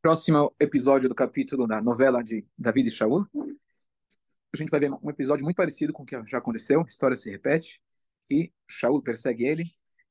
Próximo 0.00 0.54
episódio 0.58 1.08
do 1.10 1.14
capítulo 1.14 1.66
da 1.66 1.82
novela 1.82 2.22
de 2.22 2.46
David 2.56 2.88
e 2.88 2.90
Shaul. 2.90 3.26
A 4.54 4.56
gente 4.56 4.70
vai 4.70 4.80
ver 4.80 4.90
um 4.90 5.10
episódio 5.10 5.44
muito 5.44 5.56
parecido 5.56 5.92
com 5.92 6.04
o 6.04 6.06
que 6.06 6.16
já 6.26 6.38
aconteceu. 6.38 6.80
A 6.80 6.84
história 6.84 7.16
se 7.16 7.30
repete. 7.30 7.82
E 8.30 8.50
Shaul 8.66 9.02
persegue 9.02 9.44
ele. 9.44 9.64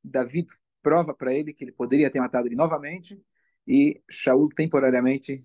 David 0.04 0.48
prova 0.84 1.16
para 1.16 1.34
ele 1.34 1.54
que 1.54 1.64
ele 1.64 1.72
poderia 1.72 2.12
ter 2.12 2.20
matado 2.20 2.48
ele 2.48 2.56
novamente. 2.56 3.20
E 3.66 4.00
Shaul 4.08 4.48
temporariamente 4.56 5.38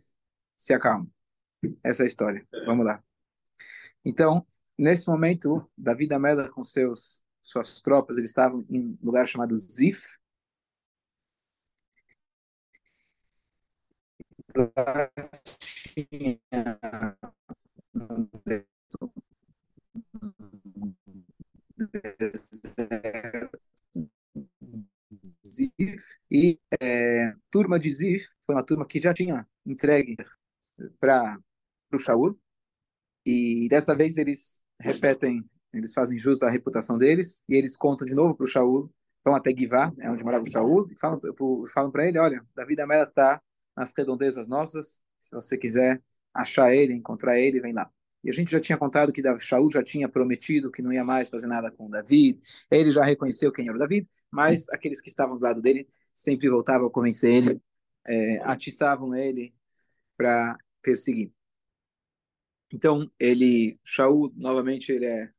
se 0.62 0.72
acalma. 0.72 1.10
Essa 1.82 2.02
é 2.02 2.04
a 2.04 2.06
história. 2.06 2.46
Vamos 2.66 2.86
lá. 2.86 3.02
Então, 4.04 4.46
nesse 4.78 5.08
momento, 5.08 5.68
Davi 5.76 6.06
da 6.06 6.20
Meda 6.20 6.48
com 6.52 6.62
seus 6.62 7.24
suas 7.40 7.80
tropas, 7.80 8.16
eles 8.18 8.30
estavam 8.30 8.64
em 8.70 8.86
um 8.86 8.98
lugar 9.02 9.26
chamado 9.26 9.56
Zif. 9.56 10.20
Zif 25.44 26.18
e 26.30 26.60
é, 26.80 27.34
turma 27.50 27.80
de 27.80 27.90
Zif 27.90 28.36
foi 28.40 28.54
uma 28.54 28.64
turma 28.64 28.86
que 28.86 29.00
já 29.00 29.12
tinha 29.12 29.48
entregue 29.66 30.16
para 31.02 31.36
o 31.92 31.98
Shaul 31.98 32.38
e 33.26 33.68
dessa 33.68 33.94
vez 33.94 34.18
eles 34.18 34.62
repetem, 34.80 35.44
eles 35.72 35.92
fazem 35.92 36.18
jus 36.18 36.38
da 36.38 36.50
reputação 36.50 36.98
deles, 36.98 37.42
e 37.48 37.54
eles 37.54 37.76
contam 37.76 38.06
de 38.06 38.14
novo 38.14 38.36
para 38.36 38.44
o 38.44 38.48
Shaul, 38.48 38.92
vão 39.24 39.34
até 39.34 39.50
Givá, 39.56 39.92
é 40.00 40.10
onde 40.10 40.24
morava 40.24 40.44
o 40.44 40.50
Shaul, 40.50 40.88
e 40.90 40.98
falam, 40.98 41.20
falam 41.72 41.90
para 41.90 42.06
ele, 42.06 42.18
olha, 42.18 42.44
Davi 42.54 42.74
da 42.74 42.86
Mela 42.86 43.04
está 43.04 43.40
nas 43.76 43.92
redondezas 43.96 44.48
nossas, 44.48 45.02
se 45.18 45.34
você 45.34 45.56
quiser 45.56 46.02
achar 46.34 46.74
ele, 46.74 46.94
encontrar 46.94 47.38
ele, 47.38 47.60
vem 47.60 47.72
lá. 47.72 47.88
E 48.24 48.30
a 48.30 48.32
gente 48.32 48.50
já 48.50 48.60
tinha 48.60 48.78
contado 48.78 49.12
que 49.12 49.22
Shaul 49.40 49.70
já 49.70 49.82
tinha 49.82 50.08
prometido 50.08 50.70
que 50.70 50.82
não 50.82 50.92
ia 50.92 51.04
mais 51.04 51.28
fazer 51.28 51.46
nada 51.46 51.70
com 51.70 51.90
Davi, 51.90 52.38
ele 52.70 52.90
já 52.90 53.04
reconheceu 53.04 53.52
quem 53.52 53.66
era 53.66 53.76
o 53.76 53.78
Davi, 53.78 54.08
mas 54.30 54.68
aqueles 54.70 55.00
que 55.00 55.08
estavam 55.08 55.36
do 55.36 55.42
lado 55.42 55.60
dele 55.60 55.88
sempre 56.14 56.48
voltavam 56.48 56.88
a 56.88 56.90
convencer 56.90 57.34
ele, 57.34 57.60
é, 58.06 58.38
atiçavam 58.44 59.14
ele 59.14 59.54
para 60.16 60.56
perseguir. 60.82 61.32
Então, 62.72 63.10
ele, 63.18 63.78
Shaul, 63.84 64.32
novamente, 64.34 64.90
ele 64.92 65.06
é 65.06 65.30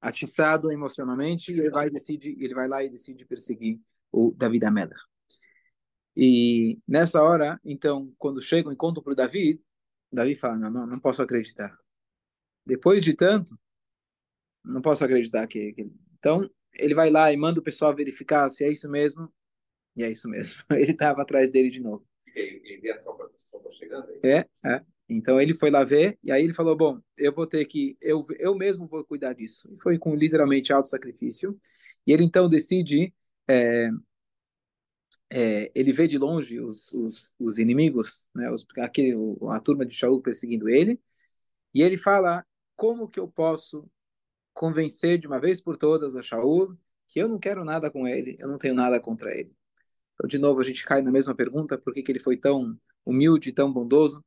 atiçado 0.00 0.72
emocionalmente 0.72 1.52
e 1.52 1.58
ele 1.58 1.70
vai, 1.70 1.90
decide, 1.90 2.36
ele 2.40 2.54
vai 2.54 2.68
lá 2.68 2.82
e 2.82 2.90
decide 2.90 3.24
perseguir 3.24 3.80
o 4.10 4.32
David 4.32 4.64
Amelech. 4.64 5.00
E 6.16 6.78
nessa 6.86 7.22
hora, 7.22 7.60
então, 7.64 8.12
quando 8.18 8.40
chegam 8.40 8.72
e 8.72 8.76
contam 8.76 9.02
para 9.02 9.12
o 9.12 9.16
David, 9.16 9.62
Davi 10.12 10.34
fala, 10.34 10.58
não, 10.58 10.70
não, 10.70 10.86
não 10.86 11.00
posso 11.00 11.22
acreditar. 11.22 11.78
Depois 12.66 13.04
de 13.04 13.14
tanto, 13.14 13.58
não 14.64 14.82
posso 14.82 15.04
acreditar 15.04 15.46
que, 15.46 15.72
que... 15.72 15.90
Então, 16.18 16.48
ele 16.74 16.94
vai 16.94 17.10
lá 17.10 17.32
e 17.32 17.36
manda 17.36 17.60
o 17.60 17.62
pessoal 17.62 17.94
verificar 17.94 18.48
se 18.48 18.64
é 18.64 18.70
isso 18.70 18.88
mesmo, 18.90 19.32
e 19.96 20.02
é 20.02 20.10
isso 20.10 20.28
mesmo. 20.28 20.62
Ele 20.70 20.92
estava 20.92 21.22
atrás 21.22 21.50
dele 21.50 21.70
de 21.70 21.80
novo. 21.80 22.06
Ele, 22.34 22.62
ele 22.64 22.80
vê 22.80 22.92
a 22.92 22.98
tropa, 22.98 23.24
a 23.24 23.50
tropa 23.50 23.72
chegando? 23.72 24.08
É, 24.24 24.46
é. 24.64 24.82
Então 25.08 25.40
ele 25.40 25.54
foi 25.54 25.70
lá 25.70 25.84
ver 25.84 26.18
e 26.22 26.30
aí 26.30 26.44
ele 26.44 26.54
falou: 26.54 26.76
bom, 26.76 27.00
eu 27.18 27.32
vou 27.32 27.46
ter 27.46 27.64
que 27.64 27.96
eu 28.00 28.24
eu 28.38 28.54
mesmo 28.54 28.86
vou 28.86 29.04
cuidar 29.04 29.32
disso. 29.32 29.68
E 29.72 29.80
foi 29.80 29.98
com 29.98 30.14
literalmente 30.14 30.72
alto 30.72 30.88
sacrifício. 30.88 31.58
E 32.06 32.12
ele 32.12 32.24
então 32.24 32.48
decide 32.48 33.12
é, 33.48 33.90
é, 35.30 35.70
ele 35.74 35.92
vê 35.92 36.08
de 36.08 36.18
longe 36.18 36.60
os, 36.60 36.92
os, 36.92 37.34
os 37.38 37.58
inimigos, 37.58 38.28
né, 38.34 38.50
os, 38.50 38.66
aquele, 38.78 39.14
a 39.50 39.60
turma 39.60 39.86
de 39.86 39.94
Shaul 39.94 40.20
perseguindo 40.20 40.68
ele, 40.68 41.00
e 41.74 41.82
ele 41.82 41.96
fala: 41.96 42.44
como 42.76 43.08
que 43.08 43.20
eu 43.20 43.28
posso 43.28 43.88
convencer 44.54 45.18
de 45.18 45.26
uma 45.26 45.40
vez 45.40 45.60
por 45.60 45.76
todas 45.76 46.16
a 46.16 46.22
Shaul 46.22 46.76
que 47.08 47.20
eu 47.20 47.28
não 47.28 47.38
quero 47.38 47.64
nada 47.64 47.90
com 47.90 48.06
ele, 48.06 48.36
eu 48.38 48.48
não 48.48 48.58
tenho 48.58 48.74
nada 48.74 49.00
contra 49.00 49.34
ele? 49.36 49.54
Então, 50.20 50.28
de 50.28 50.38
novo, 50.38 50.60
a 50.60 50.62
gente 50.62 50.84
cai 50.84 51.00
na 51.00 51.10
mesma 51.10 51.34
pergunta: 51.34 51.78
por 51.78 51.94
que, 51.94 52.02
que 52.02 52.12
ele 52.12 52.20
foi 52.20 52.36
tão 52.36 52.78
humilde, 53.06 53.52
tão 53.52 53.72
bondoso? 53.72 54.22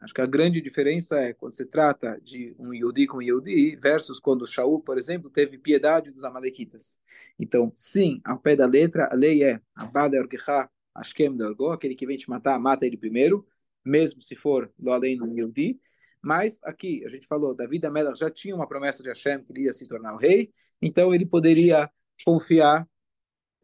Acho 0.00 0.14
que 0.14 0.20
a 0.20 0.26
grande 0.26 0.60
diferença 0.60 1.18
é 1.18 1.32
quando 1.32 1.56
se 1.56 1.66
trata 1.66 2.20
de 2.22 2.54
um 2.58 2.72
Yodi 2.72 3.06
com 3.06 3.20
Yodi 3.20 3.76
versus 3.76 4.20
quando 4.20 4.46
Shaul, 4.46 4.80
por 4.80 4.96
exemplo, 4.96 5.30
teve 5.30 5.58
piedade 5.58 6.12
dos 6.12 6.22
Amalequitas. 6.22 7.00
Então, 7.38 7.72
sim, 7.74 8.20
ao 8.24 8.38
pé 8.38 8.54
da 8.54 8.66
letra, 8.66 9.08
a 9.10 9.14
lei 9.16 9.42
é 9.42 9.60
Abada 9.74 10.18
Orkecha 10.18 10.68
Ashkem 10.94 11.36
Dorgo, 11.36 11.70
aquele 11.70 11.94
que 11.94 12.06
vem 12.06 12.16
te 12.16 12.28
matar, 12.30 12.58
mata 12.58 12.86
ele 12.86 12.96
primeiro, 12.96 13.46
mesmo 13.84 14.22
se 14.22 14.36
for 14.36 14.72
do 14.78 14.90
além 14.90 15.16
do 15.16 15.26
Yodi. 15.26 15.78
Mas 16.20 16.60
aqui, 16.62 17.04
a 17.04 17.08
gente 17.08 17.26
falou, 17.26 17.54
Davi 17.54 17.80
da 17.80 17.90
Melach 17.90 18.18
já 18.18 18.30
tinha 18.30 18.54
uma 18.54 18.68
promessa 18.68 19.02
de 19.02 19.08
Hashem 19.08 19.42
que 19.42 19.52
ele 19.52 19.62
ia 19.62 19.72
se 19.72 19.88
tornar 19.88 20.14
o 20.14 20.18
rei, 20.18 20.50
então 20.80 21.12
ele 21.14 21.26
poderia 21.26 21.90
confiar, 22.24 22.88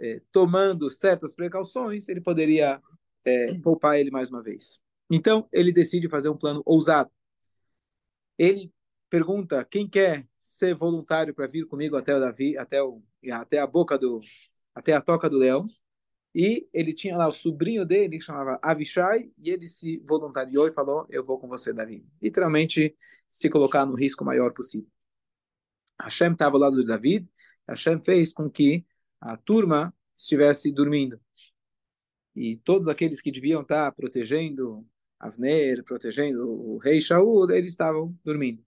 eh, 0.00 0.22
tomando 0.32 0.90
certas 0.90 1.34
precauções, 1.34 2.08
ele 2.08 2.20
poderia 2.20 2.80
eh, 3.24 3.54
poupar 3.60 3.98
ele 3.98 4.10
mais 4.10 4.30
uma 4.30 4.42
vez. 4.42 4.80
Então, 5.10 5.48
ele 5.52 5.72
decide 5.72 6.08
fazer 6.08 6.28
um 6.28 6.36
plano 6.36 6.62
ousado. 6.64 7.10
Ele 8.38 8.72
pergunta 9.10 9.64
quem 9.64 9.88
quer 9.88 10.26
ser 10.40 10.74
voluntário 10.74 11.34
para 11.34 11.46
vir 11.46 11.66
comigo 11.66 11.96
até 11.96 12.14
o 12.14 12.20
Davi, 12.20 12.56
até 12.56 12.82
o 12.82 13.02
até 13.32 13.58
a 13.58 13.66
boca 13.66 13.98
do 13.98 14.20
até 14.74 14.92
a 14.92 15.00
toca 15.00 15.28
do 15.28 15.36
leão. 15.36 15.66
E 16.34 16.68
ele 16.72 16.92
tinha 16.92 17.16
lá 17.16 17.26
o 17.26 17.32
sobrinho 17.32 17.84
dele 17.84 18.18
que 18.18 18.24
chamava 18.24 18.60
Avishai 18.62 19.30
e 19.38 19.50
ele 19.50 19.66
se 19.66 19.98
voluntariou 20.06 20.68
e 20.68 20.72
falou: 20.72 21.06
"Eu 21.10 21.24
vou 21.24 21.38
com 21.38 21.48
você, 21.48 21.72
Davi". 21.72 22.06
Literalmente 22.22 22.94
se 23.28 23.50
colocar 23.50 23.84
no 23.86 23.94
risco 23.94 24.24
maior 24.24 24.52
possível. 24.52 24.88
Hashem 26.00 26.32
estava 26.32 26.56
ao 26.56 26.60
lado 26.60 26.80
de 26.80 26.86
David. 26.86 27.28
Hashem 27.68 28.02
fez 28.02 28.32
com 28.32 28.48
que 28.48 28.84
a 29.20 29.36
turma 29.36 29.94
estivesse 30.16 30.72
dormindo. 30.72 31.20
E 32.34 32.56
todos 32.58 32.88
aqueles 32.88 33.20
que 33.20 33.32
deviam 33.32 33.62
estar 33.62 33.90
protegendo 33.92 34.86
Avner, 35.18 35.82
protegendo 35.82 36.48
o 36.48 36.78
rei 36.78 37.00
Shaul, 37.00 37.50
eles 37.50 37.72
estavam 37.72 38.16
dormindo. 38.24 38.64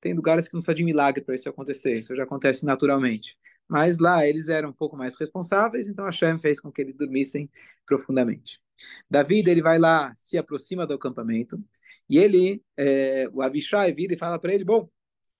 Tem 0.00 0.12
lugares 0.12 0.48
que 0.48 0.54
não 0.54 0.60
precisa 0.60 0.74
de 0.74 0.84
milagre 0.84 1.24
para 1.24 1.34
isso 1.34 1.48
acontecer, 1.48 1.98
isso 1.98 2.14
já 2.14 2.24
acontece 2.24 2.66
naturalmente. 2.66 3.38
Mas 3.66 3.98
lá 3.98 4.26
eles 4.26 4.48
eram 4.48 4.70
um 4.70 4.72
pouco 4.72 4.96
mais 4.96 5.16
responsáveis, 5.16 5.88
então 5.88 6.04
Hashem 6.04 6.38
fez 6.38 6.60
com 6.60 6.70
que 6.70 6.82
eles 6.82 6.94
dormissem 6.94 7.48
profundamente. 7.86 8.60
David, 9.08 9.48
ele 9.48 9.62
vai 9.62 9.78
lá, 9.78 10.12
se 10.14 10.36
aproxima 10.36 10.86
do 10.86 10.94
acampamento, 10.94 11.62
e 12.08 12.18
ele, 12.18 12.62
é, 12.76 13.28
o 13.32 13.40
Avishai 13.40 13.94
vira 13.94 14.12
e 14.12 14.18
fala 14.18 14.38
para 14.38 14.52
ele, 14.52 14.64
bom, 14.64 14.90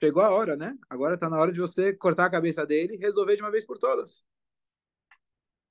chegou 0.02 0.22
a 0.22 0.30
hora, 0.30 0.56
né? 0.56 0.74
Agora 0.88 1.16
está 1.16 1.28
na 1.28 1.38
hora 1.38 1.52
de 1.52 1.60
você 1.60 1.92
cortar 1.92 2.26
a 2.26 2.30
cabeça 2.30 2.64
dele 2.64 2.94
e 2.94 2.98
resolver 2.98 3.36
de 3.36 3.42
uma 3.42 3.50
vez 3.50 3.66
por 3.66 3.76
todas. 3.76 4.24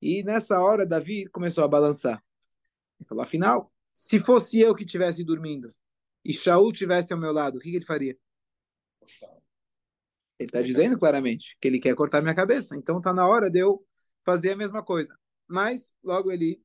E 0.03 0.21
nessa 0.21 0.59
hora, 0.59 0.85
Davi 0.85 1.27
começou 1.27 1.63
a 1.63 1.67
balançar. 1.67 2.21
Ele 2.99 3.07
falou, 3.07 3.23
afinal, 3.23 3.71
se 3.93 4.19
fosse 4.19 4.59
eu 4.59 4.75
que 4.75 4.83
estivesse 4.83 5.23
dormindo 5.23 5.73
e 6.25 6.33
Shaul 6.33 6.73
tivesse 6.73 7.13
ao 7.13 7.19
meu 7.19 7.31
lado, 7.31 7.55
o 7.57 7.61
que, 7.61 7.71
que 7.71 7.77
ele 7.77 7.85
faria? 7.85 8.17
Ele 10.37 10.49
está 10.49 10.61
dizendo 10.61 10.99
claramente 10.99 11.57
que 11.61 11.69
ele 11.69 11.79
quer 11.79 11.95
cortar 11.95 12.21
minha 12.21 12.35
cabeça. 12.35 12.75
Então 12.75 12.97
está 12.97 13.13
na 13.13 13.25
hora 13.25 13.49
de 13.49 13.59
eu 13.59 13.81
fazer 14.25 14.51
a 14.51 14.57
mesma 14.57 14.83
coisa. 14.83 15.17
Mas 15.47 15.93
logo 16.03 16.33
ele 16.33 16.61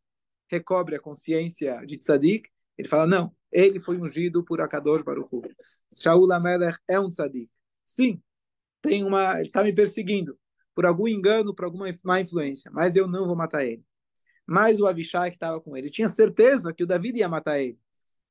recobre 0.51 0.97
a 0.97 1.01
consciência 1.01 1.81
de 1.87 1.97
tzadik. 1.97 2.51
Ele 2.77 2.89
fala, 2.89 3.07
não, 3.07 3.33
ele 3.53 3.79
foi 3.79 3.99
ungido 3.99 4.45
por 4.45 4.61
Akadosh 4.61 5.03
Baruch 5.03 5.33
Hu. 5.33 5.43
Shaul 5.95 6.33
Amelech 6.33 6.77
é 6.89 6.99
um 6.99 7.09
tzadik. 7.09 7.49
Sim, 7.87 8.21
tem 8.83 9.05
uma, 9.05 9.39
ele 9.39 9.47
está 9.47 9.63
me 9.63 9.73
perseguindo 9.73 10.37
por 10.79 10.87
algum 10.87 11.09
engano, 11.09 11.53
por 11.53 11.65
alguma 11.65 11.87
má 12.05 12.21
influência, 12.21 12.71
mas 12.73 12.95
eu 12.95 13.09
não 13.09 13.27
vou 13.27 13.35
matar 13.35 13.65
ele 13.65 13.85
mais 14.47 14.79
o 14.81 14.87
Avishai 14.87 15.31
que 15.31 15.37
estava 15.37 15.61
com 15.61 15.77
ele. 15.77 15.91
Tinha 15.91 16.09
certeza 16.09 16.73
que 16.73 16.83
o 16.83 16.87
David 16.87 17.19
ia 17.19 17.29
matar 17.29 17.61
ele. 17.61 17.79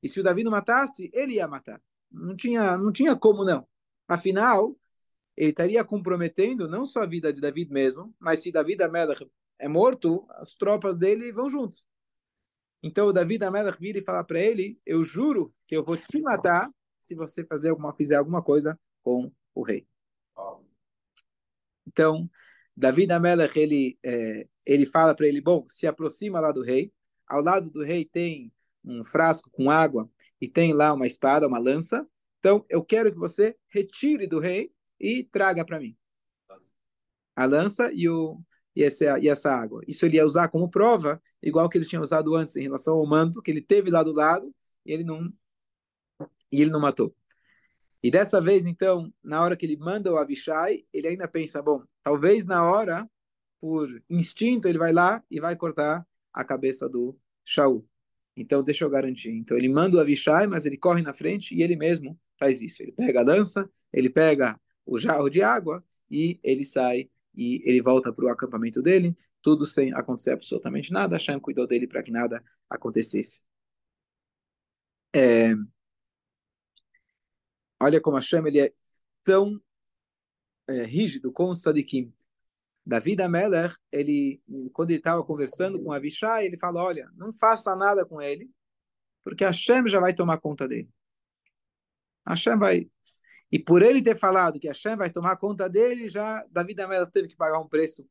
E 0.01 0.09
se 0.09 0.19
o 0.19 0.23
Davi 0.23 0.43
não 0.43 0.51
matasse, 0.51 1.11
ele 1.13 1.33
ia 1.33 1.47
matar. 1.47 1.79
Não 2.09 2.35
tinha, 2.35 2.75
não 2.77 2.91
tinha 2.91 3.15
como 3.15 3.45
não. 3.45 3.67
Afinal, 4.07 4.75
ele 5.35 5.51
estaria 5.51 5.83
comprometendo 5.83 6.67
não 6.67 6.85
só 6.85 7.03
a 7.03 7.05
vida 7.05 7.31
de 7.31 7.39
David 7.39 7.71
mesmo, 7.71 8.15
mas 8.17 8.39
se 8.39 8.51
David 8.51 8.81
Amelech 8.81 9.29
é 9.59 9.67
morto, 9.67 10.25
as 10.29 10.55
tropas 10.55 10.97
dele 10.97 11.31
vão 11.31 11.49
juntos. 11.49 11.85
Então 12.81 13.07
o 13.07 13.13
David 13.13 13.43
Amelech 13.43 13.77
vira 13.79 13.99
e 13.99 14.03
fala 14.03 14.23
para 14.23 14.39
ele: 14.39 14.79
Eu 14.85 15.03
juro 15.03 15.53
que 15.67 15.77
eu 15.77 15.83
vou 15.83 15.97
te 15.97 16.19
matar 16.21 16.71
se 17.03 17.13
você 17.13 17.45
fazer 17.45 17.69
alguma, 17.69 17.93
fizer 17.93 18.15
alguma 18.15 18.41
coisa 18.41 18.79
com 19.03 19.31
o 19.53 19.61
rei. 19.61 19.87
Então, 21.87 22.29
David 22.75 23.11
Amelech, 23.11 23.57
ele, 23.57 23.97
é, 24.03 24.47
ele 24.65 24.85
fala 24.85 25.15
para 25.15 25.27
ele, 25.27 25.41
bom, 25.41 25.65
se 25.67 25.87
aproxima 25.87 26.39
lá 26.39 26.51
do 26.51 26.61
rei, 26.61 26.91
ao 27.27 27.41
lado 27.41 27.71
do 27.71 27.83
rei 27.83 28.05
tem 28.05 28.51
um 28.83 29.03
frasco 29.03 29.49
com 29.51 29.69
água 29.69 30.09
e 30.39 30.47
tem 30.47 30.73
lá 30.73 30.93
uma 30.93 31.07
espada, 31.07 31.47
uma 31.47 31.59
lança. 31.59 32.07
Então, 32.39 32.65
eu 32.69 32.83
quero 32.83 33.11
que 33.11 33.17
você 33.17 33.55
retire 33.67 34.27
do 34.27 34.39
rei 34.39 34.71
e 34.99 35.23
traga 35.23 35.65
para 35.65 35.79
mim 35.79 35.97
a 37.37 37.45
lança 37.45 37.91
e, 37.93 38.09
o, 38.09 38.41
e, 38.75 38.83
essa, 38.83 39.19
e 39.19 39.29
essa 39.29 39.51
água. 39.51 39.81
Isso 39.87 40.03
ele 40.05 40.17
ia 40.17 40.25
usar 40.25 40.47
como 40.47 40.69
prova, 40.69 41.21
igual 41.41 41.69
que 41.69 41.77
ele 41.77 41.85
tinha 41.85 42.01
usado 42.01 42.35
antes 42.35 42.55
em 42.55 42.63
relação 42.63 42.95
ao 42.95 43.05
manto, 43.05 43.43
que 43.43 43.51
ele 43.51 43.61
teve 43.61 43.91
lá 43.91 44.01
do 44.01 44.11
lado 44.11 44.51
e 44.83 44.91
ele 44.91 45.03
não, 45.03 45.31
e 46.51 46.61
ele 46.61 46.71
não 46.71 46.79
matou. 46.79 47.15
E 48.03 48.11
dessa 48.11 48.41
vez, 48.41 48.65
então, 48.65 49.11
na 49.23 49.41
hora 49.41 49.55
que 49.55 49.65
ele 49.65 49.77
manda 49.77 50.11
o 50.11 50.17
Abishai, 50.17 50.83
ele 50.93 51.07
ainda 51.07 51.27
pensa, 51.27 51.61
bom, 51.61 51.83
talvez 52.03 52.45
na 52.45 52.63
hora, 52.69 53.09
por 53.59 53.89
instinto, 54.09 54.67
ele 54.67 54.77
vai 54.77 54.93
lá 54.93 55.23
e 55.29 55.39
vai 55.39 55.55
cortar 55.55 56.05
a 56.31 56.43
cabeça 56.43 56.87
do 56.87 57.17
Shaul. 57.43 57.83
Então, 58.35 58.63
deixa 58.63 58.85
eu 58.85 58.89
garantir. 58.89 59.31
Então, 59.31 59.57
ele 59.57 59.67
manda 59.67 59.97
o 59.97 59.99
Avishai, 59.99 60.45
mas 60.45 60.65
ele 60.65 60.77
corre 60.77 61.01
na 61.01 61.13
frente 61.13 61.55
e 61.55 61.63
ele 61.63 61.75
mesmo 61.75 62.19
faz 62.39 62.61
isso. 62.61 62.83
Ele 62.83 62.91
pega 62.91 63.21
a 63.21 63.23
lança, 63.23 63.67
ele 63.91 64.09
pega 64.09 64.59
o 64.85 64.99
jarro 64.99 65.29
de 65.29 65.41
água 65.41 65.83
e 66.09 66.39
ele 66.43 66.63
sai 66.63 67.09
e 67.35 67.61
ele 67.65 67.81
volta 67.81 68.11
para 68.11 68.25
o 68.25 68.29
acampamento 68.29 68.81
dele, 68.81 69.15
tudo 69.43 69.65
sem 69.65 69.93
acontecer 69.93 70.31
absolutamente 70.31 70.91
nada. 70.91 71.15
Hashem 71.15 71.39
cuidou 71.39 71.67
dele 71.67 71.87
para 71.87 72.01
que 72.01 72.11
nada 72.11 72.43
acontecesse. 72.69 73.41
É... 75.13 75.53
Olha 77.79 78.01
como 78.01 78.17
Hashem 78.17 78.45
ele 78.47 78.59
é 78.59 78.73
tão 79.23 79.61
é, 80.67 80.83
rígido 80.83 81.31
com 81.31 81.49
os 81.49 81.61
tzadikim. 81.61 82.13
David 82.85 83.21
Ameller, 83.21 83.75
ele, 83.91 84.41
quando 84.71 84.91
ele 84.91 84.99
estava 84.99 85.23
conversando 85.23 85.81
com 85.83 85.91
Avishai, 85.91 86.45
ele 86.45 86.57
fala, 86.57 86.81
olha, 86.81 87.09
não 87.15 87.33
faça 87.33 87.75
nada 87.75 88.05
com 88.05 88.21
ele, 88.21 88.49
porque 89.23 89.43
Hashem 89.43 89.87
já 89.87 89.99
vai 89.99 90.13
tomar 90.13 90.37
conta 90.37 90.67
dele. 90.67 90.89
Hashem 92.25 92.57
vai... 92.57 92.89
E 93.51 93.59
por 93.59 93.81
ele 93.81 94.01
ter 94.01 94.17
falado 94.17 94.59
que 94.59 94.67
Hashem 94.67 94.95
vai 94.95 95.09
tomar 95.09 95.35
conta 95.37 95.69
dele, 95.69 96.07
já 96.07 96.45
David 96.49 96.81
Ameller 96.81 97.11
teve 97.11 97.27
que 97.27 97.35
pagar 97.35 97.59
um 97.59 97.67
preço 97.67 98.07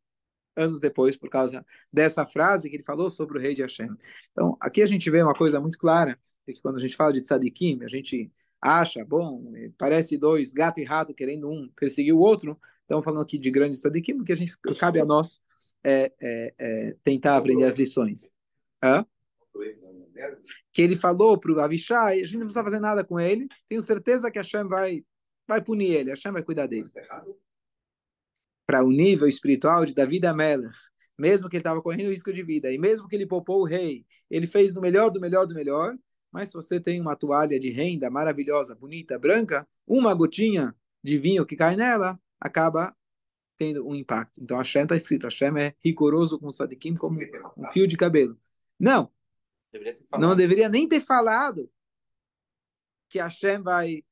anos 0.54 0.80
depois, 0.80 1.16
por 1.16 1.28
causa 1.28 1.64
dessa 1.92 2.26
frase 2.26 2.70
que 2.70 2.76
ele 2.76 2.84
falou 2.84 3.10
sobre 3.10 3.38
o 3.38 3.40
rei 3.40 3.54
de 3.54 3.62
Hashem. 3.62 3.94
Então, 4.32 4.56
aqui 4.60 4.82
a 4.82 4.86
gente 4.86 5.10
vê 5.10 5.22
uma 5.22 5.34
coisa 5.34 5.60
muito 5.60 5.78
clara, 5.78 6.18
que 6.44 6.60
quando 6.62 6.76
a 6.76 6.80
gente 6.80 6.96
fala 6.96 7.12
de 7.12 7.20
tzadikim, 7.20 7.82
a 7.82 7.88
gente 7.88 8.32
acha, 8.66 9.04
bom, 9.04 9.52
parece 9.78 10.16
dois, 10.16 10.52
gato 10.52 10.80
e 10.80 10.84
rato 10.84 11.14
querendo 11.14 11.48
um 11.48 11.68
perseguir 11.76 12.14
o 12.14 12.18
outro, 12.18 12.58
Estamos 12.86 13.04
falando 13.04 13.22
aqui 13.22 13.36
de 13.36 13.50
grandes 13.50 13.80
sadikim, 13.80 14.16
porque 14.16 14.32
a 14.32 14.36
gente 14.36 14.56
cabe 14.78 15.00
a 15.00 15.04
nós 15.04 15.40
é, 15.82 16.12
é, 16.20 16.54
é, 16.56 16.96
tentar 17.02 17.36
aprender 17.36 17.64
as 17.64 17.74
lições. 17.74 18.32
Hã? 18.82 19.04
Que 20.72 20.82
ele 20.82 20.94
falou 20.94 21.36
para 21.36 21.52
o 21.52 21.60
Avishai, 21.60 22.20
a 22.20 22.24
gente 22.24 22.38
não 22.38 22.46
precisa 22.46 22.62
fazer 22.62 22.78
nada 22.78 23.04
com 23.04 23.18
ele, 23.18 23.48
tenho 23.66 23.82
certeza 23.82 24.30
que 24.30 24.38
a 24.38 24.42
Hashem 24.42 24.68
vai, 24.68 25.04
vai 25.48 25.60
punir 25.60 25.96
ele, 25.96 26.10
a 26.10 26.14
Hashem 26.14 26.30
vai 26.30 26.44
cuidar 26.44 26.68
dele. 26.68 26.88
Para 28.64 28.84
o 28.84 28.90
nível 28.92 29.26
espiritual 29.26 29.84
de 29.84 29.92
Davi 29.92 30.24
Ameller, 30.24 30.70
mesmo 31.18 31.48
que 31.48 31.56
ele 31.56 31.62
estava 31.62 31.82
correndo 31.82 32.10
risco 32.10 32.32
de 32.32 32.44
vida, 32.44 32.70
e 32.72 32.78
mesmo 32.78 33.08
que 33.08 33.16
ele 33.16 33.26
poupou 33.26 33.62
o 33.62 33.66
rei, 33.66 34.06
ele 34.30 34.46
fez 34.46 34.72
do 34.72 34.80
melhor, 34.80 35.10
do 35.10 35.20
melhor, 35.20 35.44
do 35.44 35.54
melhor, 35.56 35.96
mas 36.36 36.50
se 36.50 36.54
você 36.54 36.78
tem 36.78 37.00
uma 37.00 37.16
toalha 37.16 37.58
de 37.58 37.70
renda 37.70 38.10
maravilhosa, 38.10 38.74
bonita, 38.74 39.18
branca, 39.18 39.66
uma 39.86 40.12
gotinha 40.12 40.76
de 41.02 41.16
vinho 41.16 41.46
que 41.46 41.56
cai 41.56 41.76
nela, 41.76 42.20
acaba 42.38 42.94
tendo 43.56 43.88
um 43.88 43.94
impacto. 43.94 44.38
Então, 44.42 44.58
Hashem 44.58 44.82
está 44.82 44.94
escrito, 44.94 45.24
Hashem 45.24 45.56
é 45.58 45.74
rigoroso 45.82 46.38
com 46.38 46.48
o 46.48 46.52
Sadikim 46.52 46.94
como 46.94 47.18
um 47.56 47.64
fio 47.68 47.86
de 47.86 47.96
cabelo. 47.96 48.38
Não, 48.78 49.10
deveria 49.72 49.98
não 50.18 50.36
deveria 50.36 50.68
nem 50.68 50.86
ter 50.86 51.00
falado 51.00 51.70
que 53.08 53.18
Hashem 53.18 53.62
vai 53.62 54.04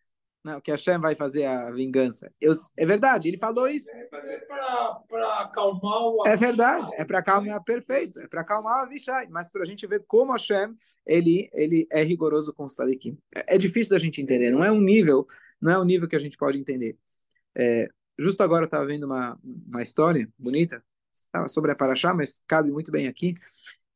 não, 0.45 0.61
que 0.61 0.71
Hashem 0.71 1.01
vai 1.01 1.15
fazer 1.15 1.47
a 1.47 1.71
vingança. 1.71 2.31
Eu, 2.39 2.53
é 2.77 2.85
verdade, 2.85 3.29
ele 3.29 3.39
falou 3.39 3.67
isso. 3.67 3.91
É 3.91 4.05
para 4.05 5.41
acalmar 5.41 6.03
o 6.03 6.23
É 6.27 6.37
verdade, 6.37 6.91
é 6.95 7.05
para 7.05 7.21
acalmar, 7.21 7.65
perfeito, 7.65 8.21
é 8.21 8.29
para 8.29 8.43
acalmar 8.43 8.81
o 8.81 8.87
Avishai, 8.87 9.27
mas 9.31 9.51
para 9.51 9.63
a 9.63 9.67
gente 9.67 9.87
ver 9.87 10.05
como 10.07 10.33
Hashem 10.33 10.77
ele, 11.07 11.49
ele 11.53 11.87
é 11.91 12.03
rigoroso 12.03 12.53
com 12.53 12.65
o 12.65 12.71
Sadikim. 12.71 13.19
É, 13.35 13.55
é 13.55 13.59
difícil 13.59 13.97
da 13.97 13.99
gente 13.99 14.21
entender, 14.21 14.51
não 14.51 14.63
é 14.63 14.71
um 14.71 14.81
nível, 14.81 15.27
não 15.61 15.73
é 15.73 15.79
um 15.79 15.85
nível 15.85 16.07
que 16.07 16.17
a 16.17 16.21
gente 16.21 16.37
pode 16.37 16.59
entender. 16.59 16.97
É, 17.55 17.89
Justo 18.19 18.43
agora 18.43 18.63
eu 18.63 18.67
estava 18.67 18.87
vendo 18.87 19.05
uma, 19.05 19.39
uma 19.43 19.83
história 19.83 20.29
bonita 20.39 20.85
sobre 21.49 21.73
a 21.73 21.75
Paraxá, 21.75 22.15
mas 22.15 22.43
cabe 22.47 22.71
muito 22.71 22.91
bem 22.93 23.09
aqui, 23.09 23.35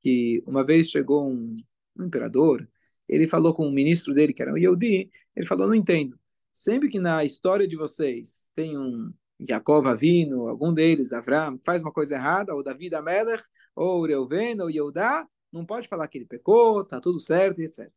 que 0.01 0.43
uma 0.47 0.65
vez 0.65 0.89
chegou 0.89 1.29
um, 1.29 1.57
um 1.97 2.05
imperador, 2.05 2.69
ele 3.09 3.27
falou 3.27 3.55
com 3.55 3.67
o 3.67 3.73
ministro 3.73 4.13
dele, 4.13 4.33
que 4.33 4.43
era 4.43 4.53
um 4.53 4.59
Yehudi, 4.59 5.11
ele 5.37 5.47
falou, 5.47 5.67
não 5.69 5.75
entendo, 5.75 6.19
sempre 6.59 6.89
que 6.89 6.99
na 6.99 7.25
história 7.25 7.67
de 7.67 7.77
vocês 7.77 8.47
tem 8.55 8.77
um 8.77 9.13
Jacob 9.41 9.87
Avino, 9.87 10.49
algum 10.49 10.73
deles, 10.73 11.13
Avram, 11.13 11.59
faz 11.65 11.83
uma 11.83 11.93
coisa 11.93 12.17
errada, 12.17 12.55
ou 12.55 12.63
Davi 12.63 12.93
Ameler, 12.95 13.43
ou 13.77 14.05
Reuven, 14.05 14.61
ou 14.61 14.71
Yehudá, 14.71 15.27
não 15.53 15.65
pode 15.65 15.87
falar 15.89 16.09
que 16.09 16.19
ele 16.19 16.27
pecou, 16.27 16.85
tá 16.85 17.01
tudo 17.01 17.19
certo, 17.19 17.61
etc. 17.61 17.89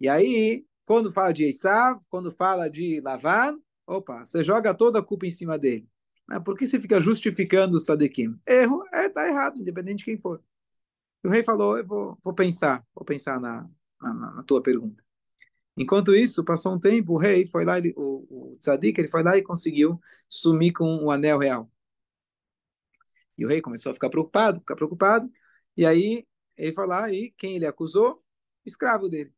E 0.00 0.08
aí, 0.08 0.64
quando 0.84 1.12
fala 1.12 1.32
de 1.32 1.44
Esav, 1.44 2.00
quando 2.08 2.30
fala 2.32 2.68
de 2.70 3.00
Lavan, 3.00 3.58
Opa, 3.90 4.24
você 4.24 4.44
joga 4.44 4.72
toda 4.72 5.00
a 5.00 5.02
culpa 5.02 5.26
em 5.26 5.32
cima 5.32 5.58
dele. 5.58 5.88
Por 6.44 6.56
que 6.56 6.64
você 6.64 6.80
fica 6.80 7.00
justificando 7.00 7.76
o 7.76 7.80
Sadequim? 7.80 8.38
Erro 8.46 8.84
é, 8.92 9.08
tá 9.08 9.26
errado, 9.26 9.58
independente 9.58 9.98
de 9.98 10.04
quem 10.04 10.16
for. 10.16 10.40
E 11.24 11.26
o 11.26 11.30
rei 11.30 11.42
falou, 11.42 11.76
eu 11.76 11.84
vou, 11.84 12.16
vou 12.22 12.32
pensar, 12.32 12.86
vou 12.94 13.04
pensar 13.04 13.40
na, 13.40 13.68
na, 14.00 14.14
na, 14.14 14.42
tua 14.44 14.62
pergunta. 14.62 15.02
Enquanto 15.80 16.14
isso, 16.14 16.44
passou 16.44 16.74
um 16.74 16.78
tempo, 16.78 17.14
o 17.14 17.18
rei 17.18 17.46
foi 17.46 17.64
lá, 17.64 17.78
ele, 17.78 17.94
o, 17.96 18.50
o 18.50 18.52
tzadik, 18.58 19.00
ele 19.00 19.08
foi 19.08 19.22
lá 19.22 19.38
e 19.38 19.42
conseguiu 19.42 19.98
sumir 20.28 20.72
com 20.72 21.04
o 21.04 21.10
anel 21.10 21.38
real. 21.38 21.72
E 23.38 23.46
o 23.46 23.48
rei 23.48 23.62
começou 23.62 23.90
a 23.90 23.94
ficar 23.94 24.10
preocupado, 24.10 24.60
ficar 24.60 24.76
preocupado, 24.76 25.30
e 25.74 25.86
aí 25.86 26.26
ele 26.56 26.72
foi 26.74 26.86
lá 26.86 27.10
e 27.10 27.30
quem 27.30 27.56
ele 27.56 27.66
acusou? 27.66 28.22
Escravo 28.66 29.08
dele. 29.08 29.32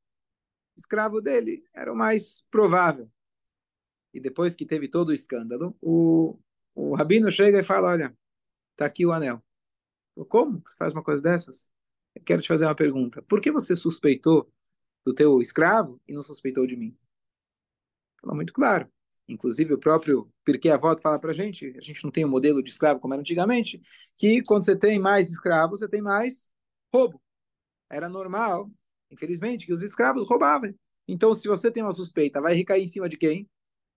Escravo 0.77 1.21
dele 1.21 1.62
era 1.73 1.93
o 1.93 1.97
mais 1.97 2.45
provável 2.50 3.09
e 4.12 4.21
depois 4.21 4.55
que 4.55 4.67
teve 4.67 4.88
todo 4.88 5.09
o 5.09 5.12
escândalo, 5.12 5.77
o, 5.81 6.38
o 6.75 6.95
rabino 6.95 7.31
chega 7.31 7.61
e 7.61 7.65
fala: 7.65 7.91
Olha, 7.91 8.17
está 8.73 8.87
aqui 8.87 9.06
o 9.06 9.12
anel. 9.12 9.43
Como 10.29 10.62
você 10.67 10.77
faz 10.77 10.93
uma 10.93 11.03
coisa 11.03 11.23
dessas? 11.23 11.73
Eu 12.15 12.23
quero 12.23 12.43
te 12.43 12.49
fazer 12.49 12.67
uma 12.67 12.75
pergunta. 12.75 13.23
Por 13.23 13.41
que 13.41 13.50
você 13.50 13.75
suspeitou 13.75 14.53
do 15.04 15.14
teu 15.14 15.40
escravo 15.40 16.00
e 16.08 16.12
não 16.12 16.22
suspeitou 16.22 16.66
de 16.66 16.76
mim? 16.76 16.96
Fala 18.21 18.35
muito 18.35 18.52
claro. 18.52 18.88
Inclusive, 19.28 19.75
o 19.75 19.78
próprio 19.78 20.30
Pirkei 20.44 20.71
Avot 20.71 21.00
fala 21.00 21.18
para 21.18 21.30
a 21.30 21.35
gente, 21.35 21.75
a 21.76 21.80
gente 21.80 22.02
não 22.04 22.11
tem 22.11 22.25
um 22.25 22.28
modelo 22.28 22.62
de 22.62 22.71
escravo 22.71 23.00
como 23.00 23.14
era 23.14 23.21
antigamente, 23.21 23.80
que 24.18 24.42
quando 24.42 24.64
você 24.64 24.76
tem 24.76 24.99
mais 24.99 25.30
escravos, 25.30 25.80
você 25.80 25.88
tem 25.88 26.02
mais 26.02 26.52
roubo. 26.92 27.21
Era 27.90 28.09
normal, 28.09 28.71
infelizmente, 29.11 29.66
que 29.66 29.73
os 29.73 29.82
escravos 29.82 30.28
roubavam. 30.28 30.75
Então, 31.06 31.32
se 31.35 31.49
você 31.49 31.71
tem 31.71 31.82
uma 31.82 31.92
suspeita, 31.92 32.40
vai 32.40 32.54
recair 32.54 32.82
em 32.82 32.88
cima 32.88 33.09
de 33.09 33.16
quem? 33.16 33.49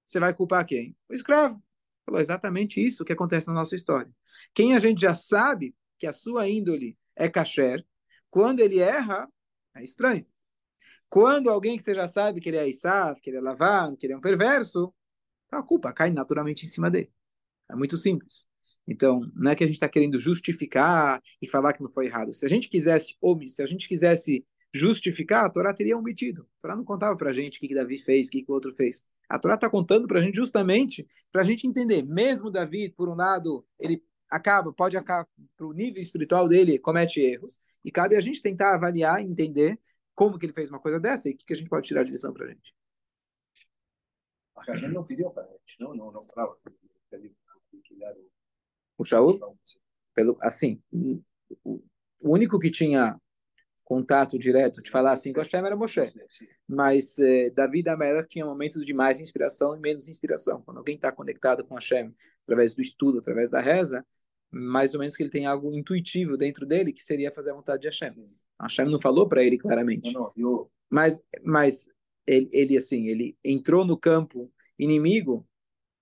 você 0.05 0.19
vai 0.19 0.33
culpar 0.33 0.65
quem? 0.65 0.95
O 1.09 1.13
escravo. 1.13 1.62
Falou 2.05 2.21
exatamente 2.21 2.85
isso 2.85 3.03
que 3.03 3.13
acontece 3.13 3.47
na 3.47 3.53
nossa 3.53 3.75
história. 3.75 4.12
Quem 4.53 4.75
a 4.75 4.79
gente 4.79 5.01
já 5.01 5.15
sabe 5.15 5.75
que 5.97 6.05
a 6.05 6.13
sua 6.13 6.47
índole 6.47 6.97
é 7.15 7.27
kasher, 7.27 7.83
quando 8.29 8.59
ele 8.59 8.79
erra, 8.79 9.27
é 9.74 9.83
estranho. 9.83 10.25
Quando 11.09 11.50
alguém 11.50 11.77
que 11.77 11.83
você 11.83 11.95
já 11.95 12.07
sabe 12.07 12.41
que 12.41 12.50
ele 12.50 12.57
é 12.57 12.69
Isaf, 12.69 13.21
que 13.21 13.29
ele 13.29 13.38
é 13.38 13.41
Lavan, 13.41 13.95
que 13.95 14.05
ele 14.05 14.13
é 14.13 14.17
um 14.17 14.21
perverso, 14.21 14.93
a 15.51 15.62
culpa 15.63 15.93
cai 15.93 16.12
naturalmente 16.12 16.65
em 16.65 16.69
cima 16.69 16.89
dele. 16.89 17.12
É 17.69 17.75
muito 17.75 17.97
simples. 17.97 18.47
Então, 18.88 19.21
não 19.35 19.51
é 19.51 19.55
que 19.55 19.63
a 19.63 19.67
gente 19.67 19.75
está 19.75 19.89
querendo 19.89 20.19
justificar 20.19 21.21
e 21.41 21.47
falar 21.47 21.74
que 21.74 21.81
não 21.81 21.91
foi 21.91 22.05
errado. 22.05 22.33
Se 22.33 22.45
a 22.45 22.50
gente 22.50 22.69
quisesse, 22.69 23.15
se 23.47 23.63
a 23.63 23.65
gente 23.65 23.88
quisesse 23.88 24.45
justificar, 24.74 25.45
a 25.45 25.50
Torá 25.50 25.74
teria 25.74 25.97
omitido. 25.97 26.47
A 26.57 26.62
Torá 26.62 26.75
não 26.75 26.83
contava 26.83 27.15
para 27.15 27.29
a 27.29 27.33
gente 27.33 27.57
o 27.57 27.59
que, 27.62 27.67
que 27.69 27.75
Davi 27.75 27.97
fez, 27.97 28.27
o 28.27 28.31
que, 28.31 28.43
que 28.43 28.51
o 28.51 28.53
outro 28.53 28.74
fez. 28.74 29.05
A 29.29 29.39
Torá 29.39 29.55
está 29.55 29.69
contando 29.69 30.07
para 30.07 30.19
a 30.19 30.24
gente 30.24 30.35
justamente 30.35 31.07
para 31.31 31.41
a 31.41 31.45
gente 31.45 31.65
entender. 31.65 32.03
Mesmo 32.03 32.51
Davi, 32.51 32.89
por 32.89 33.09
um 33.09 33.15
lado, 33.15 33.65
ele 33.79 34.03
acaba, 34.29 34.74
pode 34.74 34.97
acabar 34.97 35.27
para 35.55 35.65
o 35.65 35.74
nível 35.74 36.01
espiritual 36.01 36.47
dele, 36.47 36.77
comete 36.77 37.21
erros. 37.21 37.59
E 37.83 37.91
cabe 37.91 38.15
a 38.15 38.21
gente 38.21 38.41
tentar 38.41 38.75
avaliar, 38.75 39.21
entender 39.21 39.79
como 40.15 40.39
que 40.39 40.45
ele 40.45 40.53
fez 40.53 40.69
uma 40.69 40.79
coisa 40.79 41.00
dessa 41.00 41.29
e 41.29 41.34
o 41.34 41.38
que, 41.38 41.45
que 41.45 41.53
a 41.53 41.55
gente 41.55 41.69
pode 41.69 41.88
tirar 41.88 42.03
de 42.03 42.12
lição 42.12 42.34
para 42.34 42.45
a 42.45 42.50
gente. 42.50 42.74
A 44.55 44.77
gente 44.77 44.93
não 44.93 45.03
pediu 45.03 45.29
para 45.29 45.43
a 45.43 45.48
gente, 45.48 45.79
não, 45.79 45.93
não, 45.93 46.12
não 46.12 46.24
falava. 46.24 46.57
O 48.98 49.03
Shaul? 49.03 49.57
Pelo, 50.13 50.38
assim, 50.41 50.81
o 51.62 51.81
único 52.24 52.57
que 52.57 52.72
tinha 52.72 53.19
contato 53.84 54.39
direto, 54.39 54.81
de 54.81 54.89
falar 54.89 55.12
assim 55.12 55.31
com 55.31 55.39
Hashem 55.39 55.60
era 55.60 55.75
Moshe. 55.75 56.12
Mas 56.67 57.19
eh, 57.19 57.51
Davi 57.51 57.84
da 57.84 57.95
Melech 57.95 58.27
tinha 58.27 58.45
momentos 58.45 58.84
de 58.84 58.93
mais 58.93 59.19
inspiração 59.19 59.75
e 59.75 59.79
menos 59.79 60.07
inspiração. 60.07 60.62
Quando 60.63 60.77
alguém 60.77 60.95
está 60.95 61.12
conectado 61.12 61.63
com 61.63 61.75
Hashem 61.75 62.13
através 62.43 62.74
do 62.74 62.81
estudo, 62.81 63.19
através 63.19 63.48
da 63.48 63.62
reza, 63.62 64.03
mais 64.55 64.93
ou 64.93 65.01
menos 65.01 65.17
que 65.17 65.24
ele 65.24 65.29
tem 65.29 65.45
algo 65.45 65.75
intuitivo 65.75 66.38
dentro 66.38 66.65
dele 66.65 66.93
que 66.93 67.03
seria 67.03 67.29
fazer 67.29 67.51
a 67.51 67.55
vontade 67.55 67.81
de 67.81 67.88
Hashem. 67.88 68.12
Sim. 68.12 68.25
Hashem 68.62 68.85
não 68.85 69.01
falou 69.01 69.27
para 69.27 69.43
ele 69.43 69.57
claramente. 69.57 70.13
Não, 70.13 70.31
não, 70.35 70.50
eu... 70.50 70.71
Mas, 70.89 71.21
mas 71.43 71.89
ele, 72.25 72.50
ele, 72.53 72.77
assim, 72.77 73.07
ele 73.09 73.38
entrou 73.43 73.83
no 73.83 73.97
campo 73.97 74.50
inimigo 74.79 75.45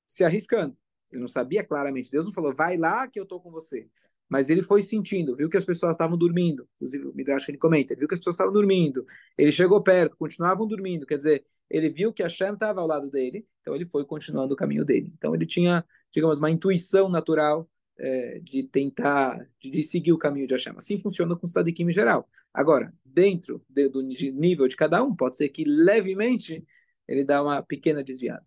se 0.08 0.24
arriscando. 0.24 0.78
Ele 1.12 1.22
não 1.22 1.28
sabia 1.28 1.64
claramente. 1.64 2.12
Deus 2.12 2.26
não 2.26 2.32
falou, 2.32 2.56
vai 2.56 2.78
lá 2.78 3.08
que 3.08 3.20
eu 3.20 3.24
estou 3.24 3.42
com 3.42 3.50
você. 3.50 3.88
Mas 4.30 4.50
ele 4.50 4.62
foi 4.62 4.84
sentindo, 4.84 5.36
viu 5.36 5.50
que 5.50 5.58
as 5.58 5.66
pessoas 5.66 5.94
estavam 5.94 6.18
dormindo. 6.18 6.68
Inclusive, 6.76 7.08
o 7.08 7.14
Midrash 7.14 7.50
ele 7.50 7.58
comenta, 7.58 7.96
viu 7.96 8.08
que 8.08 8.14
as 8.14 8.20
pessoas 8.20 8.36
estavam 8.36 8.54
dormindo. 8.54 9.06
Ele 9.36 9.52
chegou 9.52 9.82
perto, 9.82 10.16
continuavam 10.16 10.68
dormindo. 10.68 11.08
Quer 11.08 11.18
dizer, 11.18 11.46
ele 11.70 11.90
viu 11.90 12.14
que 12.14 12.22
a 12.22 12.30
Shem 12.30 12.54
estava 12.54 12.82
ao 12.82 12.88
lado 12.88 13.10
dele, 13.10 13.48
então 13.62 13.76
ele 13.76 13.86
foi 13.86 14.06
continuando 14.06 14.54
o 14.54 14.58
caminho 14.58 14.86
dele. 14.86 15.12
Então 15.18 15.34
ele 15.34 15.46
tinha, 15.46 15.84
digamos, 16.12 16.38
uma 16.38 16.52
intuição 16.52 17.10
natural 17.10 17.68
é, 17.98 18.40
de 18.40 18.64
tentar, 18.64 19.48
de, 19.62 19.84
seguir 19.84 20.14
o 20.14 20.18
caminho 20.18 20.48
de 20.48 20.54
Hashem. 20.54 20.74
Assim 20.78 21.00
funciona 21.02 21.36
com 21.36 21.46
o 21.46 21.50
Sadikim 21.50 21.84
em 21.84 21.94
geral. 21.94 22.28
Agora, 22.54 22.94
dentro 23.06 23.64
de, 23.70 23.90
do 23.90 24.02
nível 24.02 24.68
de 24.68 24.76
cada 24.76 25.04
um, 25.04 25.16
pode 25.16 25.38
ser 25.38 25.50
que 25.50 25.64
levemente 25.66 26.66
ele 27.08 27.24
dá 27.24 27.42
uma 27.42 27.62
pequena 27.62 28.04
desviada. 28.04 28.46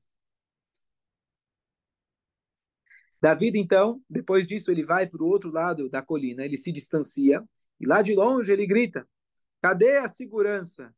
Davi, 3.20 3.50
então, 3.54 4.02
depois 4.08 4.46
disso, 4.46 4.70
ele 4.70 4.84
vai 4.84 5.06
para 5.06 5.22
o 5.22 5.26
outro 5.26 5.50
lado 5.50 5.88
da 5.88 6.02
colina, 6.02 6.44
ele 6.44 6.56
se 6.56 6.70
distancia, 6.70 7.42
e 7.80 7.86
lá 7.86 8.02
de 8.02 8.14
longe 8.14 8.52
ele 8.52 8.66
grita: 8.66 9.08
Cadê 9.62 9.98
a 9.98 10.08
segurança? 10.08 10.94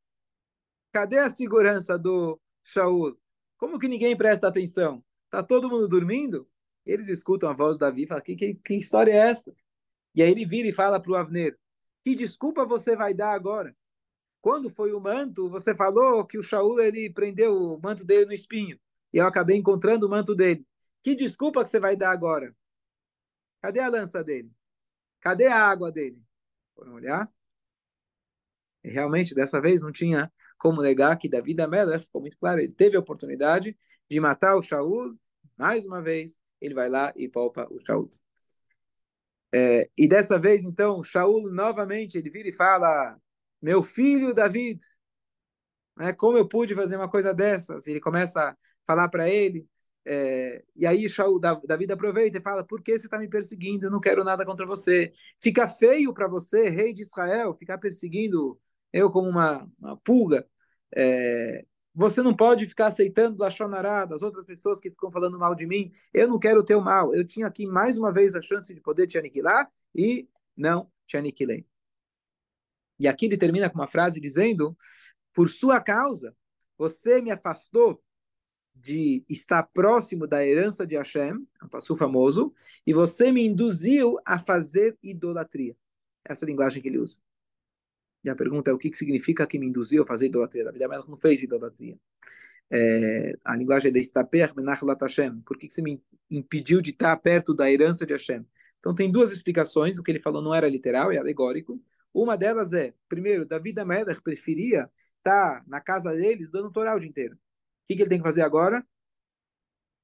Cadê 0.92 1.18
a 1.18 1.30
segurança 1.30 1.98
do 1.98 2.40
Shaul? 2.64 3.18
Como 3.56 3.78
que 3.78 3.88
ninguém 3.88 4.16
presta 4.16 4.48
atenção? 4.48 5.02
Tá 5.30 5.42
todo 5.42 5.68
mundo 5.68 5.88
dormindo? 5.88 6.48
Eles 6.88 7.08
escutam 7.08 7.50
a 7.50 7.52
voz 7.52 7.74
de 7.74 7.80
Davi 7.80 8.04
e 8.04 8.06
falam: 8.06 8.24
que, 8.24 8.34
que, 8.34 8.54
que 8.54 8.74
história 8.74 9.12
é 9.12 9.16
essa? 9.16 9.54
E 10.14 10.22
aí 10.22 10.30
ele 10.30 10.46
vira 10.46 10.66
e 10.66 10.72
fala 10.72 10.98
para 10.98 11.12
o 11.12 11.16
Avner: 11.16 11.56
Que 12.02 12.14
desculpa 12.14 12.64
você 12.64 12.96
vai 12.96 13.12
dar 13.12 13.34
agora? 13.34 13.76
Quando 14.40 14.70
foi 14.70 14.94
o 14.94 15.00
manto, 15.00 15.50
você 15.50 15.76
falou 15.76 16.24
que 16.24 16.38
o 16.38 16.42
Shaul 16.42 16.80
ele 16.80 17.12
prendeu 17.12 17.74
o 17.74 17.80
manto 17.80 18.06
dele 18.06 18.24
no 18.24 18.32
espinho. 18.32 18.80
E 19.12 19.18
eu 19.18 19.26
acabei 19.26 19.58
encontrando 19.58 20.06
o 20.06 20.10
manto 20.10 20.34
dele. 20.34 20.66
Que 21.02 21.14
desculpa 21.14 21.62
que 21.62 21.68
você 21.68 21.78
vai 21.78 21.94
dar 21.94 22.10
agora? 22.10 22.56
Cadê 23.60 23.80
a 23.80 23.88
lança 23.88 24.24
dele? 24.24 24.50
Cadê 25.20 25.46
a 25.46 25.56
água 25.56 25.92
dele? 25.92 26.22
Foram 26.74 26.94
olhar? 26.94 27.30
E 28.82 28.88
realmente, 28.88 29.34
dessa 29.34 29.60
vez, 29.60 29.82
não 29.82 29.92
tinha 29.92 30.32
como 30.56 30.80
negar 30.80 31.18
que 31.18 31.28
Davi 31.28 31.52
da 31.52 31.68
Melech 31.68 32.06
ficou 32.06 32.22
muito 32.22 32.38
claro. 32.38 32.60
Ele 32.60 32.72
teve 32.72 32.96
a 32.96 33.00
oportunidade 33.00 33.76
de 34.08 34.20
matar 34.20 34.56
o 34.56 34.62
Shaul. 34.62 35.18
Mais 35.56 35.84
uma 35.84 36.00
vez, 36.00 36.40
ele 36.60 36.74
vai 36.74 36.88
lá 36.88 37.12
e 37.16 37.28
poupa 37.28 37.66
o 37.70 37.80
Shaul. 37.80 38.10
É, 39.52 39.88
e 39.96 40.06
dessa 40.08 40.38
vez, 40.38 40.64
então, 40.64 41.02
Shaul 41.02 41.50
novamente, 41.52 42.18
ele 42.18 42.30
vira 42.30 42.48
e 42.48 42.52
fala, 42.52 43.18
meu 43.62 43.82
filho 43.82 44.34
David, 44.34 44.80
né, 45.96 46.12
como 46.12 46.38
eu 46.38 46.46
pude 46.48 46.74
fazer 46.74 46.96
uma 46.96 47.10
coisa 47.10 47.34
dessas? 47.34 47.86
Ele 47.86 48.00
começa 48.00 48.50
a 48.50 48.56
falar 48.86 49.08
para 49.08 49.28
ele, 49.28 49.66
é, 50.10 50.64
e 50.74 50.86
aí 50.86 51.06
Shaul, 51.06 51.38
David 51.38 51.92
aproveita 51.92 52.38
e 52.38 52.42
fala: 52.42 52.64
Por 52.64 52.82
que 52.82 52.96
você 52.96 53.06
está 53.06 53.18
me 53.18 53.28
perseguindo? 53.28 53.86
Eu 53.86 53.90
não 53.90 54.00
quero 54.00 54.24
nada 54.24 54.42
contra 54.42 54.64
você. 54.64 55.12
Fica 55.38 55.68
feio 55.68 56.14
para 56.14 56.26
você, 56.26 56.70
rei 56.70 56.94
de 56.94 57.02
Israel, 57.02 57.54
ficar 57.54 57.76
perseguindo 57.76 58.58
eu 58.90 59.10
como 59.10 59.28
uma, 59.28 59.70
uma 59.78 59.96
pulga. 59.98 60.48
É, 60.96 61.66
você 61.94 62.22
não 62.22 62.34
pode 62.34 62.66
ficar 62.66 62.86
aceitando 62.86 63.38
Lachonará 63.40 64.04
das 64.04 64.22
outras 64.22 64.44
pessoas 64.44 64.80
que 64.80 64.90
ficam 64.90 65.10
falando 65.10 65.38
mal 65.38 65.54
de 65.54 65.66
mim. 65.66 65.90
Eu 66.12 66.28
não 66.28 66.38
quero 66.38 66.60
o 66.60 66.64
teu 66.64 66.80
mal. 66.80 67.14
Eu 67.14 67.24
tinha 67.24 67.46
aqui 67.46 67.66
mais 67.66 67.98
uma 67.98 68.12
vez 68.12 68.34
a 68.34 68.42
chance 68.42 68.72
de 68.72 68.80
poder 68.80 69.06
te 69.06 69.18
aniquilar 69.18 69.70
e 69.94 70.28
não 70.56 70.90
te 71.06 71.16
aniquilei. 71.16 71.66
E 73.00 73.06
aqui 73.06 73.26
ele 73.26 73.36
termina 73.36 73.70
com 73.70 73.78
uma 73.78 73.86
frase 73.86 74.20
dizendo: 74.20 74.76
Por 75.32 75.48
sua 75.48 75.80
causa, 75.80 76.36
você 76.76 77.20
me 77.20 77.30
afastou 77.30 78.02
de 78.74 79.24
estar 79.28 79.62
próximo 79.64 80.26
da 80.26 80.46
herança 80.46 80.86
de 80.86 80.96
Hashem, 80.96 81.46
é 81.60 81.64
um 81.64 81.68
passo 81.68 81.96
famoso, 81.96 82.54
e 82.86 82.92
você 82.92 83.32
me 83.32 83.44
induziu 83.44 84.18
a 84.24 84.38
fazer 84.38 84.96
idolatria. 85.02 85.76
Essa 86.24 86.44
é 86.44 86.46
linguagem 86.46 86.80
que 86.80 86.88
ele 86.88 86.98
usa. 86.98 87.18
E 88.28 88.30
a 88.30 88.36
pergunta 88.36 88.70
é 88.70 88.74
o 88.74 88.78
que, 88.78 88.90
que 88.90 88.96
significa 88.96 89.46
que 89.46 89.58
me 89.58 89.66
induziu 89.66 90.02
a 90.02 90.06
fazer 90.06 90.26
idolatria? 90.26 90.64
Davi 90.64 90.82
Amelach 90.84 91.08
não 91.08 91.16
fez 91.16 91.42
idolatria. 91.42 91.98
É, 92.70 93.36
a 93.44 93.56
linguagem 93.56 93.88
é 93.88 93.92
de 93.92 94.00
Estaper 94.00 94.54
Menachlat 94.54 95.00
Hashem. 95.00 95.40
Por 95.40 95.56
que, 95.58 95.66
que 95.66 95.74
você 95.74 95.82
me 95.82 96.02
impediu 96.30 96.80
de 96.80 96.90
estar 96.90 97.16
perto 97.16 97.54
da 97.54 97.70
herança 97.70 98.04
de 98.06 98.12
Hashem? 98.12 98.46
Então 98.78 98.94
tem 98.94 99.10
duas 99.10 99.32
explicações. 99.32 99.98
O 99.98 100.02
que 100.02 100.10
ele 100.10 100.20
falou 100.20 100.42
não 100.42 100.54
era 100.54 100.68
literal, 100.68 101.10
é 101.10 101.16
alegórico. 101.16 101.82
Uma 102.12 102.36
delas 102.36 102.72
é, 102.72 102.94
primeiro, 103.08 103.46
Davi 103.46 103.74
Amelach 103.78 104.22
preferia 104.22 104.90
estar 105.18 105.64
na 105.66 105.80
casa 105.80 106.12
deles 106.12 106.50
dando 106.50 106.70
Torá 106.70 106.94
o 106.94 106.98
dia 106.98 107.08
inteiro 107.08 107.38
que, 107.88 107.96
que 107.96 108.02
ele 108.02 108.10
tem 108.10 108.18
que 108.18 108.24
fazer 108.24 108.42
agora? 108.42 108.86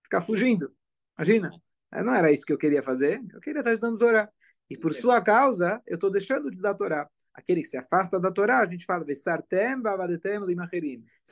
Ficar 0.03 0.23
fugindo. 0.23 0.75
Imagina. 1.19 1.53
É, 1.93 2.03
não 2.03 2.15
era 2.15 2.33
isso 2.33 2.47
que 2.47 2.53
eu 2.53 2.59
queria 2.59 2.83
fazer. 2.83 3.23
Eu 3.33 3.41
queria 3.41 3.61
estar 3.61 3.73
estudando 3.73 3.99
Torá. 3.99 4.29
E 4.71 4.77
por 4.77 4.95
sua 4.95 5.21
causa, 5.21 5.83
eu 5.87 5.97
estou 5.97 6.11
deixando 6.11 6.51
de 6.51 6.61
dar 6.61 6.75
Torá. 6.75 7.09
Aquele 7.35 7.63
que 7.63 7.69
se 7.69 7.77
afasta 7.77 8.21
da 8.21 8.33
Torá, 8.33 8.61
a 8.61 8.67
gente 8.67 8.87
fala, 8.87 9.05
você 9.05 9.35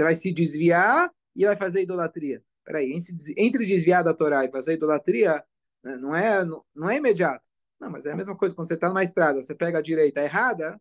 vai 0.03 0.15
se 0.15 0.33
desviar 0.33 1.11
e 1.35 1.47
vai 1.47 1.57
fazer 1.57 1.83
idolatria. 1.83 2.43
Peraí, 2.65 2.97
entre 3.37 3.65
desviar 3.65 4.03
da 4.03 4.13
Torá 4.13 4.45
e 4.45 4.51
fazer 4.51 4.75
idolatria, 4.75 5.43
né, 5.83 5.97
não 5.97 6.15
é, 6.15 6.45
não 6.75 6.91
é 6.91 6.97
imediato. 6.97 7.49
Não, 7.81 7.91
mas 7.91 8.07
é 8.07 8.13
a 8.13 8.17
mesma 8.17 8.37
coisa 8.37 8.55
quando 8.55 8.69
você 8.69 8.75
está 8.75 8.89
numa 8.89 9.03
estrada, 9.03 9.41
você 9.41 9.55
pega 9.55 9.79
a 9.79 9.83
direita 9.83 10.21
errada, 10.21 10.81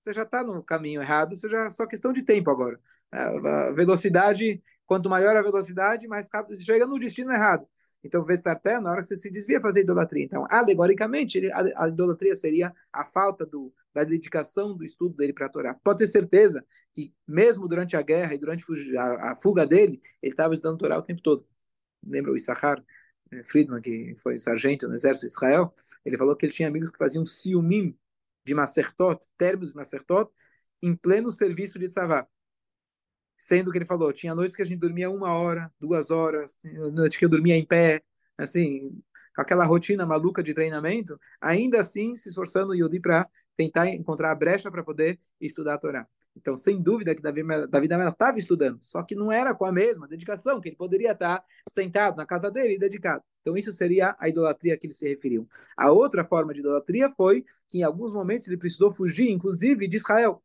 você 0.00 0.12
já 0.12 0.22
está 0.22 0.42
no 0.42 0.62
caminho 0.62 1.00
errado, 1.00 1.34
você 1.34 1.48
já 1.48 1.70
só 1.70 1.86
questão 1.86 2.12
de 2.12 2.22
tempo 2.22 2.50
agora. 2.50 2.78
A 3.10 3.72
velocidade 3.72 4.62
Quanto 4.92 5.08
maior 5.08 5.34
a 5.34 5.42
velocidade, 5.42 6.06
mais 6.06 6.28
rápido 6.30 6.54
você 6.54 6.60
chega 6.60 6.86
no 6.86 6.98
destino 6.98 7.32
errado. 7.32 7.66
Então, 8.04 8.26
Vestarté, 8.26 8.78
na 8.78 8.90
hora 8.90 9.00
que 9.00 9.08
você 9.08 9.16
se 9.16 9.30
desvia, 9.30 9.58
fazer 9.58 9.80
idolatria. 9.80 10.22
Então, 10.22 10.46
alegoricamente, 10.50 11.40
a 11.76 11.88
idolatria 11.88 12.36
seria 12.36 12.74
a 12.92 13.02
falta 13.02 13.46
do, 13.46 13.72
da 13.94 14.04
dedicação 14.04 14.76
do 14.76 14.84
estudo 14.84 15.14
dele 15.16 15.32
para 15.32 15.46
a 15.46 15.48
Torá. 15.48 15.74
Pode 15.74 15.98
ter 15.98 16.06
certeza 16.06 16.64
que, 16.94 17.14
mesmo 17.26 17.68
durante 17.68 17.96
a 17.96 18.02
guerra 18.02 18.34
e 18.34 18.38
durante 18.38 18.64
a, 18.98 19.36
fuga 19.36 19.66
dele, 19.66 20.00
ele 20.22 20.32
estava 20.32 20.54
estudando 20.54 20.78
Torá 20.78 20.98
o 20.98 21.02
tempo 21.02 21.20
todo. 21.22 21.46
Lembra 22.04 22.32
o 22.32 22.36
Issachar 22.36 22.82
eh, 23.30 23.44
Friedman, 23.44 23.80
que 23.80 24.14
foi 24.16 24.38
sargento 24.38 24.88
no 24.88 24.94
exército 24.94 25.26
de 25.26 25.32
Israel? 25.32 25.74
Ele 26.04 26.18
falou 26.18 26.36
que 26.36 26.46
ele 26.46 26.52
tinha 26.52 26.68
amigos 26.68 26.90
que 26.90 26.98
faziam 26.98 27.24
ciúmim 27.26 27.96
de 28.44 28.54
Macertot, 28.54 29.18
termos 29.36 29.70
de 29.70 29.76
Macertot, 29.76 30.30
em 30.82 30.96
pleno 30.96 31.30
serviço 31.30 31.78
de 31.78 31.88
Tzavá 31.88 32.26
sendo 33.42 33.72
que 33.72 33.78
ele 33.78 33.84
falou, 33.84 34.12
tinha 34.12 34.36
noites 34.36 34.54
que 34.54 34.62
a 34.62 34.64
gente 34.64 34.78
dormia 34.78 35.10
uma 35.10 35.32
hora, 35.34 35.72
duas 35.80 36.12
horas, 36.12 36.56
noite 36.92 37.18
que 37.18 37.24
eu 37.24 37.28
dormia 37.28 37.56
em 37.56 37.66
pé, 37.66 38.00
assim, 38.38 39.02
com 39.34 39.42
aquela 39.42 39.64
rotina 39.64 40.06
maluca 40.06 40.42
de 40.42 40.54
treinamento, 40.54 41.18
ainda 41.40 41.80
assim 41.80 42.14
se 42.14 42.28
esforçando 42.28 42.72
o 42.72 42.74
Yodi 42.74 43.00
para 43.00 43.28
tentar 43.56 43.88
encontrar 43.88 44.30
a 44.30 44.34
brecha 44.34 44.70
para 44.70 44.82
poder 44.82 45.18
estudar 45.40 45.74
a 45.74 45.78
Torá. 45.78 46.06
Então, 46.34 46.56
sem 46.56 46.80
dúvida 46.80 47.14
que 47.14 47.22
Davi, 47.22 47.42
Davi 47.68 47.86
estava 47.86 48.38
estudando, 48.38 48.78
só 48.82 49.02
que 49.02 49.14
não 49.14 49.30
era 49.30 49.54
com 49.54 49.64
a 49.64 49.72
mesma 49.72 50.08
dedicação 50.08 50.60
que 50.60 50.68
ele 50.68 50.76
poderia 50.76 51.12
estar 51.12 51.44
sentado 51.68 52.16
na 52.16 52.24
casa 52.24 52.50
dele 52.50 52.74
e 52.74 52.78
dedicado. 52.78 53.22
Então, 53.42 53.56
isso 53.56 53.72
seria 53.72 54.16
a 54.18 54.28
idolatria 54.28 54.74
a 54.74 54.78
que 54.78 54.86
ele 54.86 54.94
se 54.94 55.08
referiu. 55.08 55.46
A 55.76 55.90
outra 55.90 56.24
forma 56.24 56.54
de 56.54 56.60
idolatria 56.60 57.10
foi 57.10 57.44
que, 57.68 57.80
em 57.80 57.82
alguns 57.82 58.12
momentos, 58.12 58.46
ele 58.46 58.56
precisou 58.56 58.90
fugir, 58.90 59.30
inclusive, 59.30 59.86
de 59.86 59.96
Israel. 59.96 60.42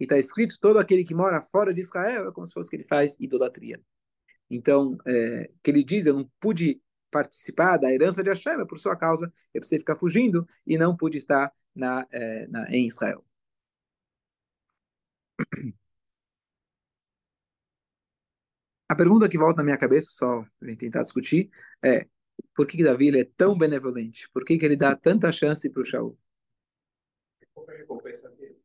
E 0.00 0.04
está 0.04 0.18
escrito: 0.18 0.58
todo 0.60 0.78
aquele 0.78 1.04
que 1.04 1.14
mora 1.14 1.42
fora 1.42 1.74
de 1.74 1.80
Israel 1.80 2.28
é 2.28 2.32
como 2.32 2.46
se 2.46 2.54
fosse 2.54 2.70
que 2.70 2.76
ele 2.76 2.84
faz 2.84 3.18
idolatria. 3.20 3.80
Então, 4.50 4.96
é, 5.06 5.50
que 5.62 5.70
ele 5.70 5.84
diz: 5.84 6.06
eu 6.06 6.14
não 6.14 6.30
pude 6.40 6.80
participar 7.10 7.76
da 7.76 7.92
herança 7.92 8.22
de 8.22 8.28
Hashem, 8.28 8.60
é 8.60 8.64
por 8.64 8.78
sua 8.78 8.96
causa 8.96 9.32
eu 9.54 9.60
precisei 9.60 9.78
ficar 9.78 9.96
fugindo 9.96 10.46
e 10.66 10.76
não 10.78 10.96
pude 10.96 11.18
estar 11.18 11.52
na, 11.74 12.06
é, 12.10 12.46
na, 12.48 12.70
em 12.70 12.86
Israel. 12.86 13.24
A 18.88 18.96
pergunta 18.96 19.28
que 19.28 19.36
volta 19.36 19.58
na 19.58 19.64
minha 19.64 19.78
cabeça, 19.78 20.08
só 20.10 20.44
para 20.58 20.74
tentar 20.76 21.02
discutir, 21.02 21.50
é 21.84 22.08
por 22.54 22.66
que, 22.66 22.76
que 22.76 22.84
Davi 22.84 23.08
ele 23.08 23.20
é 23.20 23.24
tão 23.24 23.56
benevolente? 23.56 24.28
Por 24.30 24.44
que, 24.44 24.56
que 24.56 24.64
ele 24.64 24.76
dá 24.76 24.96
tanta 24.96 25.30
chance 25.30 25.68
para 25.70 25.82
o 25.82 25.84
Shaul? 25.84 26.18
Qual 27.52 27.68
é 27.70 27.74
a 27.74 27.78
recompensa 27.78 28.30
dele? 28.30 28.58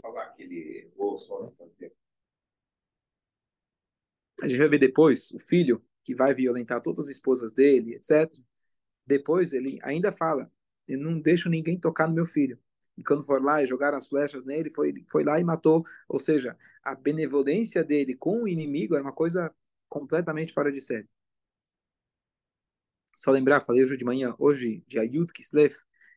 falar 0.00 0.32
que 0.32 0.42
ele 0.42 0.90
só 1.18 1.52
A 4.40 4.46
gente 4.46 4.58
vai 4.58 4.68
ver 4.68 4.78
depois 4.78 5.32
o 5.32 5.40
filho 5.40 5.84
que 6.08 6.14
vai 6.14 6.32
violentar 6.32 6.80
todas 6.80 7.04
as 7.04 7.10
esposas 7.10 7.52
dele, 7.52 7.94
etc. 7.94 8.32
Depois 9.06 9.52
ele 9.52 9.78
ainda 9.82 10.10
fala: 10.10 10.50
Eu 10.86 10.98
não 10.98 11.20
deixo 11.20 11.50
ninguém 11.50 11.78
tocar 11.78 12.08
no 12.08 12.14
meu 12.14 12.24
filho. 12.24 12.58
E 12.96 13.04
quando 13.04 13.22
for 13.22 13.44
lá 13.44 13.62
e 13.62 13.66
jogar 13.66 13.92
as 13.92 14.06
flechas 14.08 14.46
nele, 14.46 14.70
foi, 14.70 15.04
foi 15.10 15.22
lá 15.22 15.38
e 15.38 15.44
matou. 15.44 15.84
Ou 16.08 16.18
seja, 16.18 16.56
a 16.82 16.94
benevolência 16.94 17.84
dele 17.84 18.16
com 18.16 18.44
o 18.44 18.48
inimigo 18.48 18.94
era 18.94 19.04
uma 19.04 19.12
coisa 19.12 19.54
completamente 19.86 20.54
fora 20.54 20.72
de 20.72 20.80
série. 20.80 21.06
Só 23.14 23.30
lembrar, 23.30 23.60
falei 23.60 23.82
hoje 23.82 23.96
de 23.96 24.04
manhã, 24.04 24.34
hoje, 24.38 24.82
dia 24.86 25.04
Yud 25.04 25.30
Kislev, 25.30 25.74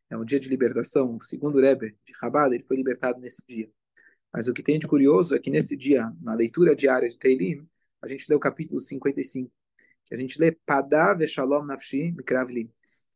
é 0.10 0.18
um 0.18 0.24
dia 0.24 0.40
de 0.40 0.48
libertação. 0.48 1.18
O 1.18 1.22
segundo 1.22 1.60
Rebbe 1.60 1.98
de 2.06 2.14
Chabad, 2.18 2.56
ele 2.56 2.64
foi 2.64 2.78
libertado 2.78 3.20
nesse 3.20 3.46
dia. 3.46 3.70
Mas 4.34 4.48
o 4.48 4.54
que 4.54 4.64
tem 4.64 4.80
de 4.80 4.88
curioso 4.88 5.36
é 5.36 5.40
que 5.40 5.52
nesse 5.52 5.76
dia, 5.76 6.10
na 6.22 6.34
leitura 6.34 6.74
diária 6.74 7.10
de 7.10 7.20
Teilim, 7.20 7.68
a 8.02 8.08
gente 8.08 8.26
lê 8.28 8.36
o 8.36 8.40
capítulo 8.40 8.80
55, 8.80 9.50
que 9.50 9.61
a 10.12 10.18
gente 10.18 10.40
lê 10.40 10.52
Padá 10.52 11.14
Veshalom 11.14 11.64
Nafshi 11.64 12.12
Mikravli. 12.12 12.70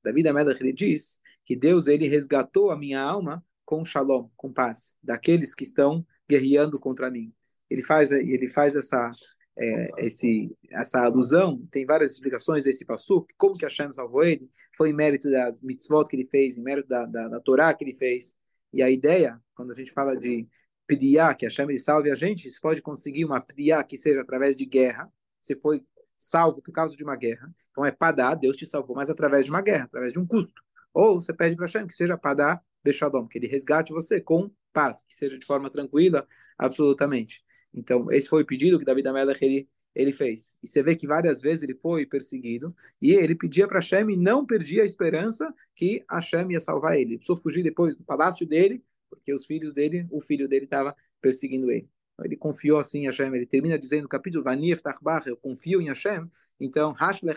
Davi 0.04 0.28
Amelach 0.28 0.62
ele 0.62 0.74
diz 0.74 1.20
que 1.44 1.56
Deus 1.56 1.88
ele 1.88 2.08
resgatou 2.08 2.72
a 2.72 2.78
minha 2.78 3.02
alma 3.02 3.44
com 3.66 3.84
shalom, 3.84 4.30
com 4.36 4.54
paz, 4.54 4.96
daqueles 5.04 5.56
que 5.56 5.64
estão 5.64 6.06
guerreando 6.30 6.80
contra 6.80 7.10
mim. 7.10 7.34
Ele 7.70 7.84
faz 7.84 8.12
ele 8.12 8.48
faz 8.48 8.76
essa 8.76 9.12
é, 9.58 10.06
esse, 10.06 10.56
essa 10.70 11.04
alusão, 11.04 11.66
tem 11.72 11.86
várias 11.86 12.12
explicações 12.12 12.66
desse 12.66 12.86
passo, 12.86 13.26
como 13.38 13.58
que 13.58 13.64
Hashem 13.64 13.92
salvou 13.94 14.24
ele, 14.24 14.50
foi 14.76 14.90
em 14.90 14.94
mérito 14.94 15.32
das 15.32 15.62
mitzvot 15.62 16.06
que 16.10 16.16
ele 16.16 16.26
fez, 16.26 16.58
em 16.58 16.64
mérito 16.64 16.90
da, 16.90 17.06
da, 17.06 17.28
da 17.30 17.40
Torá 17.40 17.74
que 17.74 17.84
ele 17.84 17.96
fez, 17.96 18.36
e 18.74 18.84
a 18.84 18.90
ideia, 18.90 19.40
quando 19.56 19.72
a 19.72 19.74
gente 19.74 19.92
fala 19.92 20.16
de 20.16 20.46
pediá, 20.86 21.34
que 21.34 21.46
Hashem 21.46 21.70
ele 21.70 21.78
salve 21.78 22.12
a 22.12 22.16
gente, 22.16 22.52
você 22.52 22.60
pode 22.60 22.82
conseguir 22.82 23.24
uma 23.24 23.40
pediá 23.40 23.82
que 23.84 23.98
seja 23.98 24.22
através 24.22 24.56
de 24.56 24.66
guerra, 24.66 25.10
você 25.42 25.56
foi 25.56 25.82
salvo 26.18 26.62
por 26.62 26.72
causa 26.72 26.96
de 26.96 27.04
uma 27.04 27.16
guerra, 27.16 27.54
então 27.72 27.86
é 27.86 27.92
padá, 27.92 28.34
Deus 28.34 28.58
te 28.58 28.66
salvou, 28.66 28.96
mas 28.96 29.10
através 29.10 29.46
de 29.46 29.52
uma 29.52 29.62
guerra, 29.62 29.86
através 29.86 30.14
de 30.14 30.20
um 30.20 30.26
custo, 30.26 30.62
ou 30.94 31.20
você 31.20 31.34
pede 31.34 31.56
para 31.56 31.66
Hashem 31.66 31.86
que 31.88 31.94
seja 31.94 32.18
padá, 32.18 32.62
Bechadom, 32.84 33.28
que 33.28 33.38
ele 33.38 33.48
resgate 33.48 33.92
você 33.92 34.22
com 34.22 34.50
paz, 34.72 35.04
que 35.04 35.16
seja 35.16 35.38
de 35.40 35.46
forma 35.46 35.70
tranquila, 35.70 36.28
absolutamente. 36.58 37.44
Então, 37.74 38.12
esse 38.12 38.28
foi 38.30 38.44
o 38.44 38.46
pedido 38.46 38.78
que 38.78 38.86
David 38.86 39.08
Amelech 39.08 39.44
ele, 39.44 39.68
ele 39.96 40.12
fez. 40.12 40.58
E 40.62 40.68
você 40.68 40.84
vê 40.84 40.96
que 40.96 41.08
várias 41.08 41.42
vezes 41.42 41.64
ele 41.64 41.74
foi 41.74 42.06
perseguido 42.06 42.76
e 43.02 43.14
ele 43.14 43.34
pedia 43.34 43.68
para 43.68 43.80
Hashem 43.80 44.12
e 44.12 44.18
não 44.18 44.46
perdia 44.46 44.84
a 44.84 44.86
esperança 44.86 45.52
que 45.74 46.06
Hashem 46.10 46.52
ia 46.52 46.60
salvar 46.60 46.96
ele. 46.96 47.12
Ele 47.12 47.18
precisou 47.18 47.38
fugir 47.38 47.64
depois 47.64 47.96
do 47.96 48.04
palácio 48.04 48.46
dele, 48.46 48.84
porque 49.10 49.34
os 49.34 49.46
filhos 49.46 49.74
dele, 49.74 50.06
o 50.12 50.22
filho 50.22 50.48
dele 50.48 50.66
estava 50.66 50.96
perseguindo 51.22 51.72
ele. 51.72 51.90
Ele 52.24 52.38
confiou 52.38 52.80
assim 52.80 53.00
em 53.02 53.06
Hashem. 53.06 53.34
Ele 53.34 53.46
termina 53.46 53.78
dizendo 53.78 54.04
no 54.04 54.10
capítulo 54.10 54.44
eu 55.30 55.38
confio 55.38 55.82
em 55.82 55.88
Hashem. 55.90 56.30
Então, 56.60 56.94
Hashem 56.94 57.28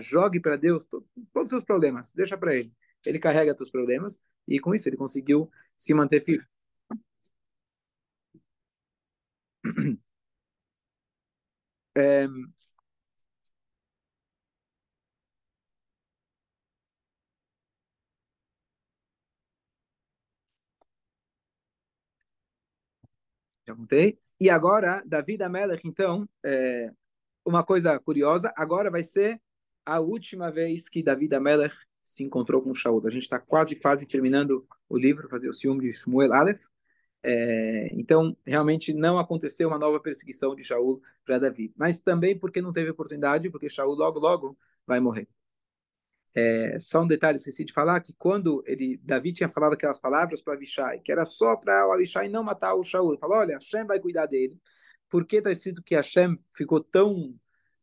jogue 0.00 0.40
para 0.40 0.56
Deus 0.56 0.86
todos 0.86 1.10
os 1.44 1.50
seus 1.50 1.64
problemas, 1.64 2.12
deixa 2.12 2.36
para 2.36 2.54
ele 2.54 2.72
ele 3.06 3.18
carrega 3.18 3.56
seus 3.56 3.70
problemas 3.70 4.20
e 4.46 4.58
com 4.58 4.74
isso 4.74 4.88
ele 4.88 4.96
conseguiu 4.96 5.50
se 5.76 5.94
manter 5.94 6.22
firme. 6.22 6.46
É... 11.96 12.26
Já 23.70 23.76
contei. 23.76 24.18
E 24.40 24.50
agora, 24.50 25.02
Davi 25.06 25.36
da 25.36 25.48
Melech, 25.48 25.86
então, 25.86 26.28
é... 26.44 26.90
uma 27.44 27.62
coisa 27.62 27.98
curiosa, 28.00 28.52
agora 28.56 28.90
vai 28.90 29.04
ser 29.04 29.40
a 29.84 30.00
última 30.00 30.50
vez 30.50 30.88
que 30.88 31.02
Davi 31.02 31.28
da 31.28 31.40
Melech 31.40 31.76
se 32.02 32.24
encontrou 32.24 32.60
com 32.60 32.74
Shaul. 32.74 33.06
A 33.06 33.10
gente 33.10 33.22
está 33.22 33.38
quase, 33.38 33.76
quase 33.76 34.06
terminando 34.06 34.66
o 34.88 34.98
livro, 34.98 35.28
fazer 35.28 35.48
o 35.48 35.54
ciúme 35.54 35.82
de 35.82 35.92
Shmuel 35.92 36.32
Aleph. 36.32 36.64
É, 37.22 37.90
então, 37.92 38.36
realmente 38.44 38.92
não 38.92 39.18
aconteceu 39.18 39.68
uma 39.68 39.78
nova 39.78 40.00
perseguição 40.00 40.54
de 40.54 40.64
Shaul 40.64 41.00
para 41.24 41.38
Davi. 41.38 41.72
Mas 41.76 42.00
também 42.00 42.36
porque 42.36 42.60
não 42.60 42.72
teve 42.72 42.90
oportunidade, 42.90 43.50
porque 43.50 43.68
Shaul 43.68 43.94
logo, 43.94 44.18
logo 44.18 44.58
vai 44.86 44.98
morrer. 44.98 45.28
É, 46.34 46.78
só 46.78 47.02
um 47.02 47.06
detalhe, 47.06 47.36
esqueci 47.36 47.64
de 47.64 47.72
falar, 47.72 48.00
que 48.00 48.14
quando 48.16 48.62
ele, 48.66 48.98
Davi 49.02 49.32
tinha 49.32 49.48
falado 49.48 49.72
aquelas 49.72 49.98
palavras 49.98 50.40
para 50.40 50.54
Avishai, 50.54 51.00
que 51.00 51.10
era 51.10 51.24
só 51.24 51.56
para 51.56 51.88
o 51.88 51.92
Avishai 51.92 52.28
não 52.28 52.44
matar 52.44 52.74
o 52.74 52.84
Shaul, 52.84 53.12
ele 53.12 53.20
falou, 53.20 53.38
olha, 53.38 53.54
Hashem 53.54 53.84
vai 53.86 53.98
cuidar 53.98 54.26
dele. 54.26 54.56
Por 55.08 55.26
que 55.26 55.36
está 55.36 55.50
escrito 55.50 55.82
que 55.82 55.94
Hashem 55.94 56.36
ficou 56.54 56.80
tão... 56.80 57.34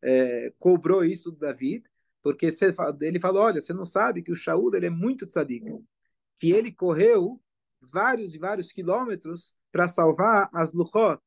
É, 0.02 0.52
cobrou 0.58 1.04
isso 1.04 1.30
do 1.30 1.38
Davi? 1.38 1.82
Porque 2.22 2.48
ele 3.00 3.20
falou, 3.20 3.42
olha, 3.42 3.60
você 3.60 3.72
não 3.72 3.84
sabe 3.84 4.22
que 4.22 4.32
o 4.32 4.36
Shaul 4.36 4.74
ele 4.74 4.86
é 4.86 4.90
muito 4.90 5.26
tzadik, 5.26 5.64
que 6.36 6.52
ele 6.52 6.72
correu 6.72 7.40
vários 7.92 8.34
e 8.34 8.38
vários 8.38 8.72
quilômetros 8.72 9.54
para 9.70 9.88
salvar 9.88 10.48
as 10.52 10.72
Luchot, 10.72 11.20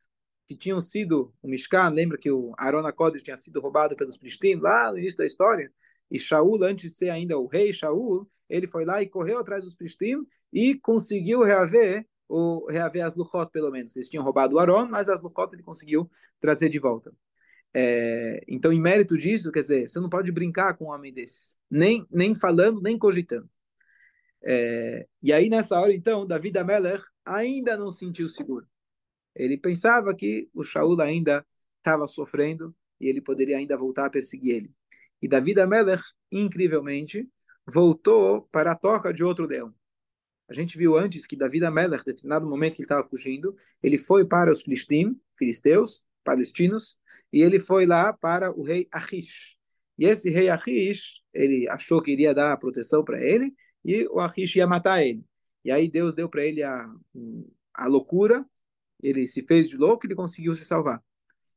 que 0.47 0.55
tinham 0.55 0.81
sido 0.81 1.33
o 1.41 1.47
Mishkan, 1.47 1.89
lembra 1.89 2.17
que 2.17 2.31
o 2.31 2.53
Aaron 2.57 2.89
Kodesh 2.91 3.23
tinha 3.23 3.37
sido 3.37 3.61
roubado 3.61 3.95
pelos 3.95 4.17
Pristim 4.17 4.55
lá 4.55 4.91
no 4.91 4.97
início 4.97 5.17
da 5.17 5.25
história, 5.25 5.71
e 6.11 6.19
Shaul, 6.19 6.61
antes 6.63 6.91
de 6.91 6.97
ser 6.97 7.09
ainda 7.09 7.37
o 7.39 7.47
rei 7.47 7.71
Shaul, 7.71 8.29
ele 8.49 8.67
foi 8.67 8.83
lá 8.83 9.01
e 9.01 9.07
correu 9.07 9.39
atrás 9.39 9.63
dos 9.63 9.73
Pristim 9.73 10.25
e 10.51 10.75
conseguiu 10.75 11.41
reaver 11.41 12.05
o 12.27 12.69
reaver 12.69 13.05
as 13.05 13.15
Luchot, 13.15 13.49
pelo 13.51 13.71
menos. 13.71 13.95
Eles 13.95 14.09
tinham 14.09 14.23
roubado 14.23 14.55
o 14.55 14.59
Aaron, 14.59 14.87
mas 14.87 15.07
as 15.07 15.21
Luchot 15.21 15.53
ele 15.53 15.63
conseguiu 15.63 16.11
trazer 16.39 16.69
de 16.69 16.79
volta. 16.79 17.13
É, 17.73 18.43
então, 18.47 18.73
em 18.73 18.81
mérito 18.81 19.17
disso, 19.17 19.51
quer 19.51 19.61
dizer, 19.61 19.89
você 19.89 19.99
não 19.99 20.09
pode 20.09 20.31
brincar 20.31 20.75
com 20.75 20.85
um 20.85 20.89
homem 20.89 21.13
desses, 21.13 21.57
nem, 21.69 22.05
nem 22.11 22.35
falando, 22.35 22.81
nem 22.81 22.97
cogitando. 22.97 23.49
É, 24.43 25.07
e 25.21 25.31
aí, 25.31 25.49
nessa 25.49 25.79
hora, 25.79 25.93
então, 25.93 26.27
Davi 26.27 26.51
da 26.51 26.63
Meller 26.63 27.01
ainda 27.25 27.77
não 27.77 27.89
sentiu 27.89 28.27
seguro. 28.27 28.67
Ele 29.33 29.57
pensava 29.57 30.13
que 30.13 30.49
o 30.53 30.63
Shaul 30.63 30.99
ainda 30.99 31.45
estava 31.77 32.05
sofrendo 32.07 32.75
e 32.99 33.07
ele 33.07 33.21
poderia 33.21 33.57
ainda 33.57 33.77
voltar 33.77 34.05
a 34.05 34.09
perseguir 34.09 34.55
ele. 34.55 34.73
E 35.21 35.27
Davi 35.27 35.53
da 35.53 35.67
Meller, 35.67 35.99
incrivelmente, 36.31 37.29
voltou 37.65 38.43
para 38.51 38.71
a 38.71 38.75
toca 38.75 39.13
de 39.13 39.23
outro 39.23 39.45
leão. 39.45 39.73
A 40.49 40.53
gente 40.53 40.77
viu 40.77 40.97
antes 40.97 41.25
que 41.25 41.37
Davi 41.37 41.59
da 41.59 41.71
Meller, 41.71 42.01
em 42.01 42.03
determinado 42.03 42.47
momento 42.47 42.75
que 42.75 42.81
ele 42.81 42.85
estava 42.85 43.07
fugindo, 43.07 43.55
ele 43.81 43.97
foi 43.97 44.25
para 44.25 44.51
os 44.51 44.61
Filistim, 44.61 45.17
filisteus, 45.37 46.05
palestinos, 46.23 46.99
e 47.31 47.41
ele 47.41 47.59
foi 47.59 47.85
lá 47.85 48.11
para 48.11 48.51
o 48.51 48.63
rei 48.63 48.87
Achish. 48.91 49.55
E 49.97 50.05
esse 50.05 50.29
rei 50.29 50.49
Achish, 50.49 51.21
ele 51.33 51.67
achou 51.69 52.01
que 52.01 52.11
iria 52.11 52.33
dar 52.33 52.57
proteção 52.57 53.03
para 53.03 53.23
ele, 53.23 53.53
e 53.85 54.05
o 54.07 54.19
Achish 54.19 54.57
ia 54.57 54.67
matar 54.67 55.01
ele. 55.01 55.23
E 55.63 55.71
aí 55.71 55.89
Deus 55.89 56.13
deu 56.13 56.27
para 56.27 56.43
ele 56.43 56.63
a, 56.63 56.91
a 57.73 57.87
loucura, 57.87 58.45
ele 59.01 59.25
se 59.27 59.43
fez 59.43 59.69
de 59.69 59.77
louco 59.77 60.05
e 60.05 60.07
ele 60.07 60.15
conseguiu 60.15 60.53
se 60.53 60.65
salvar. 60.65 61.01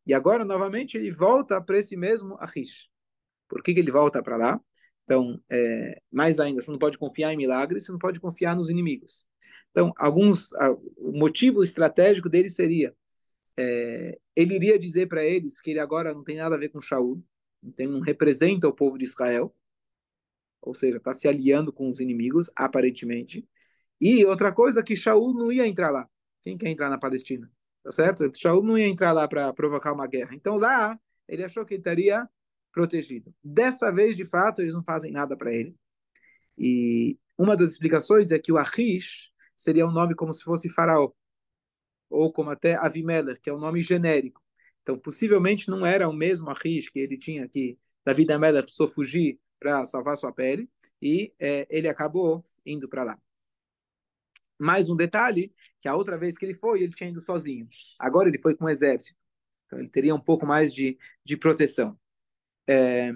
E 0.06 0.14
agora, 0.14 0.44
novamente, 0.44 0.96
ele 0.96 1.10
volta 1.10 1.60
para 1.60 1.78
esse 1.78 1.96
mesmo 1.96 2.36
Achish. 2.38 2.88
Por 3.54 3.62
que, 3.62 3.72
que 3.72 3.78
ele 3.78 3.92
volta 3.92 4.20
para 4.20 4.36
lá? 4.36 4.60
Então, 5.04 5.40
é, 5.48 6.02
mais 6.10 6.40
ainda, 6.40 6.60
você 6.60 6.72
não 6.72 6.78
pode 6.78 6.98
confiar 6.98 7.32
em 7.32 7.36
milagres, 7.36 7.86
você 7.86 7.92
não 7.92 8.00
pode 8.00 8.18
confiar 8.18 8.56
nos 8.56 8.68
inimigos. 8.68 9.24
Então, 9.70 9.92
alguns, 9.96 10.50
o 10.96 11.12
motivo 11.12 11.62
estratégico 11.62 12.28
dele 12.28 12.50
seria 12.50 12.92
é, 13.56 14.18
ele 14.34 14.56
iria 14.56 14.76
dizer 14.76 15.06
para 15.06 15.24
eles 15.24 15.60
que 15.60 15.70
ele 15.70 15.78
agora 15.78 16.12
não 16.12 16.24
tem 16.24 16.34
nada 16.36 16.56
a 16.56 16.58
ver 16.58 16.70
com 16.70 16.80
Shaul, 16.80 17.22
então 17.62 17.86
não 17.86 18.00
representa 18.00 18.66
o 18.66 18.74
povo 18.74 18.98
de 18.98 19.04
Israel, 19.04 19.54
ou 20.60 20.74
seja, 20.74 20.96
está 20.98 21.14
se 21.14 21.28
aliando 21.28 21.72
com 21.72 21.88
os 21.88 22.00
inimigos, 22.00 22.50
aparentemente. 22.56 23.48
E 24.00 24.24
outra 24.24 24.52
coisa, 24.52 24.82
que 24.82 24.96
Shaul 24.96 25.32
não 25.32 25.52
ia 25.52 25.64
entrar 25.64 25.90
lá. 25.90 26.08
Quem 26.42 26.58
quer 26.58 26.70
entrar 26.70 26.90
na 26.90 26.98
Palestina? 26.98 27.48
Tá 27.84 27.92
certo? 27.92 28.28
Shaul 28.34 28.64
não 28.64 28.76
ia 28.76 28.88
entrar 28.88 29.12
lá 29.12 29.28
para 29.28 29.52
provocar 29.52 29.92
uma 29.92 30.08
guerra. 30.08 30.34
Então 30.34 30.56
lá, 30.56 30.98
ele 31.28 31.44
achou 31.44 31.64
que 31.64 31.74
ele 31.74 31.80
estaria 31.80 32.28
protegido. 32.74 33.32
Dessa 33.42 33.92
vez, 33.92 34.16
de 34.16 34.24
fato, 34.24 34.60
eles 34.60 34.74
não 34.74 34.82
fazem 34.82 35.12
nada 35.12 35.36
para 35.36 35.52
ele. 35.52 35.76
E 36.58 37.18
uma 37.38 37.56
das 37.56 37.70
explicações 37.70 38.32
é 38.32 38.38
que 38.38 38.52
o 38.52 38.58
Achish 38.58 39.30
seria 39.56 39.86
um 39.86 39.92
nome 39.92 40.14
como 40.14 40.32
se 40.34 40.42
fosse 40.42 40.68
faraó 40.68 41.12
ou 42.10 42.32
como 42.32 42.50
até 42.50 42.74
Avimelech, 42.74 43.40
que 43.40 43.48
é 43.48 43.54
um 43.54 43.58
nome 43.58 43.80
genérico. 43.80 44.42
Então, 44.82 44.98
possivelmente 44.98 45.68
não 45.70 45.86
era 45.86 46.08
o 46.08 46.12
mesmo 46.12 46.50
Achish 46.50 46.90
que 46.90 46.98
ele 46.98 47.16
tinha 47.16 47.44
aqui. 47.44 47.78
Davi 48.04 48.30
Amelech 48.30 48.64
precisou 48.64 48.88
fugir 48.88 49.40
para 49.58 49.84
salvar 49.86 50.16
sua 50.16 50.32
pele 50.32 50.68
e 51.00 51.32
é, 51.38 51.66
ele 51.70 51.88
acabou 51.88 52.44
indo 52.66 52.88
para 52.88 53.04
lá. 53.04 53.18
Mais 54.58 54.88
um 54.88 54.96
detalhe, 54.96 55.52
que 55.80 55.88
a 55.88 55.96
outra 55.96 56.18
vez 56.18 56.36
que 56.36 56.44
ele 56.44 56.54
foi, 56.54 56.82
ele 56.82 56.92
tinha 56.92 57.10
ido 57.10 57.20
sozinho. 57.20 57.66
Agora 57.98 58.28
ele 58.28 58.38
foi 58.38 58.54
com 58.54 58.66
o 58.66 58.68
exército. 58.68 59.18
Então 59.66 59.78
ele 59.78 59.88
teria 59.88 60.14
um 60.14 60.20
pouco 60.20 60.46
mais 60.46 60.72
de, 60.72 60.98
de 61.24 61.36
proteção. 61.36 61.98
É... 62.66 63.12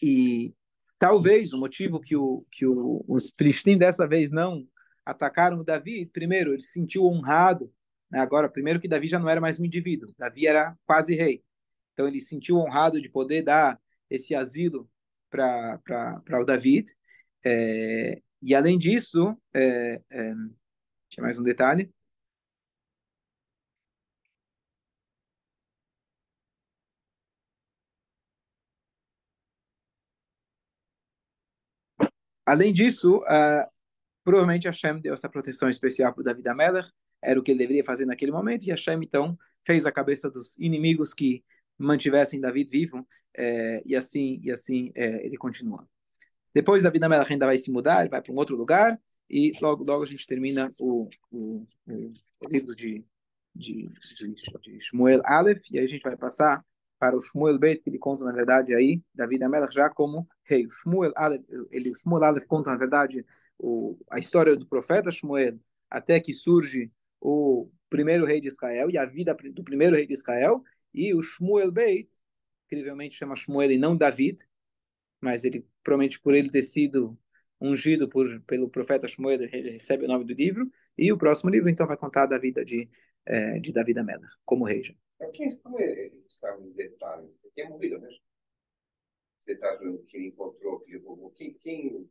E 0.00 0.54
Talvez 1.02 1.52
o 1.52 1.58
motivo 1.58 1.98
que, 1.98 2.14
o, 2.14 2.46
que 2.48 2.64
o, 2.64 3.04
os 3.08 3.28
Filistim 3.36 3.76
dessa 3.76 4.06
vez 4.06 4.30
não 4.30 4.64
atacaram 5.04 5.64
Davi, 5.64 6.06
primeiro, 6.06 6.52
ele 6.52 6.62
se 6.62 6.74
sentiu 6.74 7.06
honrado. 7.06 7.74
Né? 8.08 8.20
Agora, 8.20 8.48
primeiro 8.48 8.78
que 8.78 8.86
Davi 8.86 9.08
já 9.08 9.18
não 9.18 9.28
era 9.28 9.40
mais 9.40 9.58
um 9.58 9.64
indivíduo, 9.64 10.14
Davi 10.16 10.46
era 10.46 10.78
quase 10.86 11.16
rei. 11.16 11.42
Então 11.92 12.06
ele 12.06 12.20
se 12.20 12.28
sentiu 12.28 12.56
honrado 12.58 13.02
de 13.02 13.08
poder 13.08 13.42
dar 13.42 13.80
esse 14.08 14.32
asilo 14.32 14.88
para 15.28 15.80
o 16.40 16.44
David. 16.44 16.94
É, 17.44 18.22
e 18.40 18.54
além 18.54 18.78
disso, 18.78 19.36
é, 19.52 20.00
é, 20.08 20.34
tinha 21.08 21.24
mais 21.24 21.36
um 21.36 21.42
detalhe. 21.42 21.92
Além 32.52 32.70
disso, 32.70 33.16
uh, 33.16 33.66
provavelmente 34.22 34.66
Hashem 34.66 35.00
deu 35.00 35.14
essa 35.14 35.26
proteção 35.26 35.70
especial 35.70 36.12
para 36.12 36.22
David 36.22 36.46
Ameller, 36.46 36.86
era 37.22 37.40
o 37.40 37.42
que 37.42 37.50
ele 37.50 37.58
deveria 37.58 37.82
fazer 37.82 38.04
naquele 38.04 38.30
momento, 38.30 38.66
e 38.66 38.70
Hashem 38.70 39.02
então 39.02 39.38
fez 39.64 39.86
a 39.86 39.90
cabeça 39.90 40.30
dos 40.30 40.58
inimigos 40.58 41.14
que 41.14 41.42
mantivessem 41.78 42.42
David 42.42 42.70
vivo, 42.70 43.08
é, 43.34 43.82
e 43.86 43.96
assim 43.96 44.38
e 44.42 44.50
assim 44.50 44.92
é, 44.94 45.24
ele 45.24 45.38
continua. 45.38 45.88
Depois 46.54 46.82
David 46.82 47.02
Ameller 47.02 47.26
ainda 47.32 47.46
vai 47.46 47.56
se 47.56 47.72
mudar, 47.72 48.02
ele 48.02 48.10
vai 48.10 48.20
para 48.20 48.30
um 48.30 48.36
outro 48.36 48.54
lugar, 48.54 49.00
e 49.30 49.52
logo 49.62 49.82
logo 49.82 50.02
a 50.02 50.06
gente 50.06 50.26
termina 50.26 50.70
o, 50.78 51.08
o, 51.30 51.66
o 51.86 52.48
livro 52.50 52.76
de, 52.76 53.02
de, 53.56 53.88
de, 53.88 54.34
de 54.60 54.78
Shmuel 54.78 55.22
Aleph, 55.24 55.62
e 55.70 55.78
aí 55.78 55.86
a 55.86 55.88
gente 55.88 56.02
vai 56.02 56.18
passar 56.18 56.62
para 57.02 57.16
o 57.16 57.20
Shmuel 57.20 57.58
Bet, 57.58 57.82
que 57.82 57.90
ele 57.90 57.98
conta, 57.98 58.24
na 58.24 58.30
verdade, 58.30 58.72
aí, 58.72 59.02
David 59.12 59.42
Amelach 59.42 59.74
já 59.74 59.90
como 59.90 60.24
rei. 60.44 60.64
O 60.64 60.70
Shmuel 60.70 61.10
Aleph, 61.16 61.42
ele, 61.72 61.90
o 61.90 61.94
Shmuel 61.96 62.22
Aleph 62.22 62.44
conta, 62.44 62.70
na 62.70 62.76
verdade, 62.76 63.26
o, 63.58 63.98
a 64.08 64.20
história 64.20 64.54
do 64.56 64.64
profeta 64.64 65.10
Shmuel, 65.10 65.58
até 65.90 66.20
que 66.20 66.32
surge 66.32 66.92
o 67.20 67.68
primeiro 67.90 68.24
rei 68.24 68.38
de 68.38 68.46
Israel 68.46 68.88
e 68.88 68.96
a 68.96 69.04
vida 69.04 69.36
do 69.52 69.64
primeiro 69.64 69.96
rei 69.96 70.06
de 70.06 70.12
Israel, 70.12 70.62
e 70.94 71.12
o 71.12 71.20
Shmuel 71.20 71.72
Beit, 71.72 72.08
incrivelmente 72.66 73.16
chama 73.16 73.34
Shmuel 73.34 73.72
e 73.72 73.78
não 73.78 73.96
David, 73.96 74.38
mas 75.20 75.42
ele, 75.42 75.66
provavelmente 75.82 76.20
por 76.20 76.34
ele 76.34 76.50
ter 76.50 76.62
sido 76.62 77.18
ungido 77.60 78.08
por, 78.08 78.40
pelo 78.42 78.70
profeta 78.70 79.08
Shmuel, 79.08 79.42
ele 79.42 79.70
recebe 79.72 80.04
o 80.04 80.08
nome 80.08 80.24
do 80.24 80.34
livro, 80.34 80.70
e 80.96 81.12
o 81.12 81.18
próximo 81.18 81.50
livro, 81.50 81.68
então, 81.68 81.84
vai 81.84 81.96
contar 81.96 82.26
da 82.26 82.38
vida 82.38 82.64
de, 82.64 82.88
eh, 83.26 83.58
de 83.58 83.72
David 83.72 83.98
Amelach, 83.98 84.36
como 84.44 84.64
rei 84.64 84.84
já. 84.84 84.94
Quem 85.30 85.50
sabe 85.50 86.68
os 86.68 86.74
detalhes? 86.74 87.30
Quem 87.54 87.68
morreu 87.68 88.00
mesmo? 88.00 88.20
Os 89.38 89.44
detalhes 89.44 90.04
que 90.06 90.16
ele 90.16 90.28
encontrou, 90.28 90.80
que 90.80 90.92
ele 90.92 91.04
roubou. 91.04 91.30
Quem, 91.30 91.54
quem... 91.54 92.08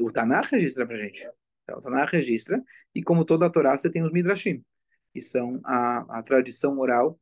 O 0.00 0.12
Tanakh 0.12 0.50
registra 0.50 0.86
para 0.86 0.96
gente. 0.96 1.28
Então, 1.64 1.78
o 1.78 1.80
Tanakh 1.80 2.12
registra, 2.12 2.62
e 2.94 3.02
como 3.02 3.24
toda 3.24 3.46
a 3.46 3.50
Torá, 3.50 3.76
você 3.76 3.90
tem 3.90 4.02
os 4.02 4.12
Midrashim, 4.12 4.64
que 5.12 5.20
são 5.20 5.60
a, 5.64 6.18
a 6.18 6.22
tradição 6.22 6.78
oral 6.78 7.18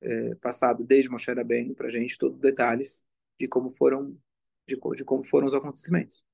é, 0.00 0.34
passada 0.36 0.82
desde 0.84 1.10
Moshe 1.10 1.30
Rabbeinu 1.32 1.74
para 1.74 1.88
gente, 1.88 2.16
todos 2.16 2.36
os 2.36 2.40
detalhes 2.40 3.06
de 3.38 3.48
como 3.48 3.70
foram 3.70 4.16
de, 4.66 4.78
de 4.96 5.04
como 5.04 5.22
foram 5.22 5.46
os 5.46 5.54
acontecimentos. 5.54 6.24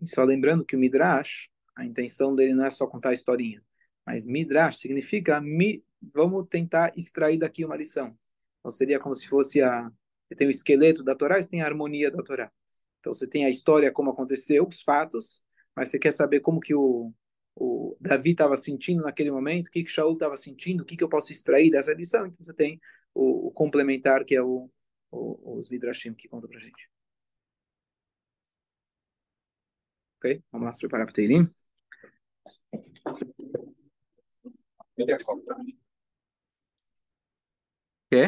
E 0.00 0.08
só 0.08 0.24
lembrando 0.24 0.64
que 0.64 0.76
o 0.76 0.78
Midrash, 0.78 1.48
a 1.74 1.84
intenção 1.84 2.34
dele 2.34 2.54
não 2.54 2.66
é 2.66 2.70
só 2.70 2.86
contar 2.86 3.10
a 3.10 3.14
historinha, 3.14 3.62
mas 4.06 4.24
Midrash 4.24 4.78
significa 4.78 5.40
mi, 5.40 5.84
vamos 6.14 6.46
tentar 6.48 6.92
extrair 6.96 7.38
daqui 7.38 7.64
uma 7.64 7.76
lição. 7.76 8.16
Então 8.60 8.70
seria 8.70 8.98
como 8.98 9.14
se 9.14 9.28
fosse 9.28 9.62
a 9.62 9.90
você 10.28 10.34
tem 10.34 10.48
o 10.48 10.50
esqueleto 10.50 11.04
da 11.04 11.14
Torá, 11.14 11.40
você 11.40 11.48
tem 11.48 11.62
a 11.62 11.66
harmonia 11.66 12.10
da 12.10 12.22
Torá. 12.22 12.50
Então 12.98 13.14
você 13.14 13.28
tem 13.28 13.44
a 13.44 13.50
história 13.50 13.92
como 13.92 14.10
aconteceu, 14.10 14.66
os 14.66 14.82
fatos, 14.82 15.40
mas 15.74 15.88
você 15.88 15.98
quer 15.98 16.12
saber 16.12 16.40
como 16.40 16.58
que 16.58 16.74
o, 16.74 17.12
o 17.54 17.96
Davi 18.00 18.32
estava 18.32 18.56
sentindo 18.56 19.02
naquele 19.02 19.30
momento, 19.30 19.68
o 19.68 19.70
que 19.70 19.84
que 19.84 19.90
Shaul 19.90 20.14
estava 20.14 20.36
sentindo, 20.36 20.82
o 20.82 20.84
que 20.84 20.96
que 20.96 21.04
eu 21.04 21.08
posso 21.08 21.30
extrair 21.30 21.70
dessa 21.70 21.94
lição. 21.94 22.26
Então 22.26 22.44
você 22.44 22.52
tem 22.52 22.80
o, 23.14 23.48
o 23.48 23.52
complementar 23.52 24.24
que 24.24 24.34
é 24.34 24.42
o, 24.42 24.68
o, 25.10 25.58
os 25.58 25.68
Midrashim 25.70 26.14
que 26.14 26.28
conta 26.28 26.48
pra 26.48 26.58
gente. 26.58 26.90
Ok? 30.18 30.42
Vamos 30.50 30.66
lá 30.66 30.72
se 30.72 30.80
preparar 30.80 31.06
para 31.06 31.12
o 31.12 31.14
Teirim. 31.14 31.46
Ele 34.96 35.12
é 35.12 35.18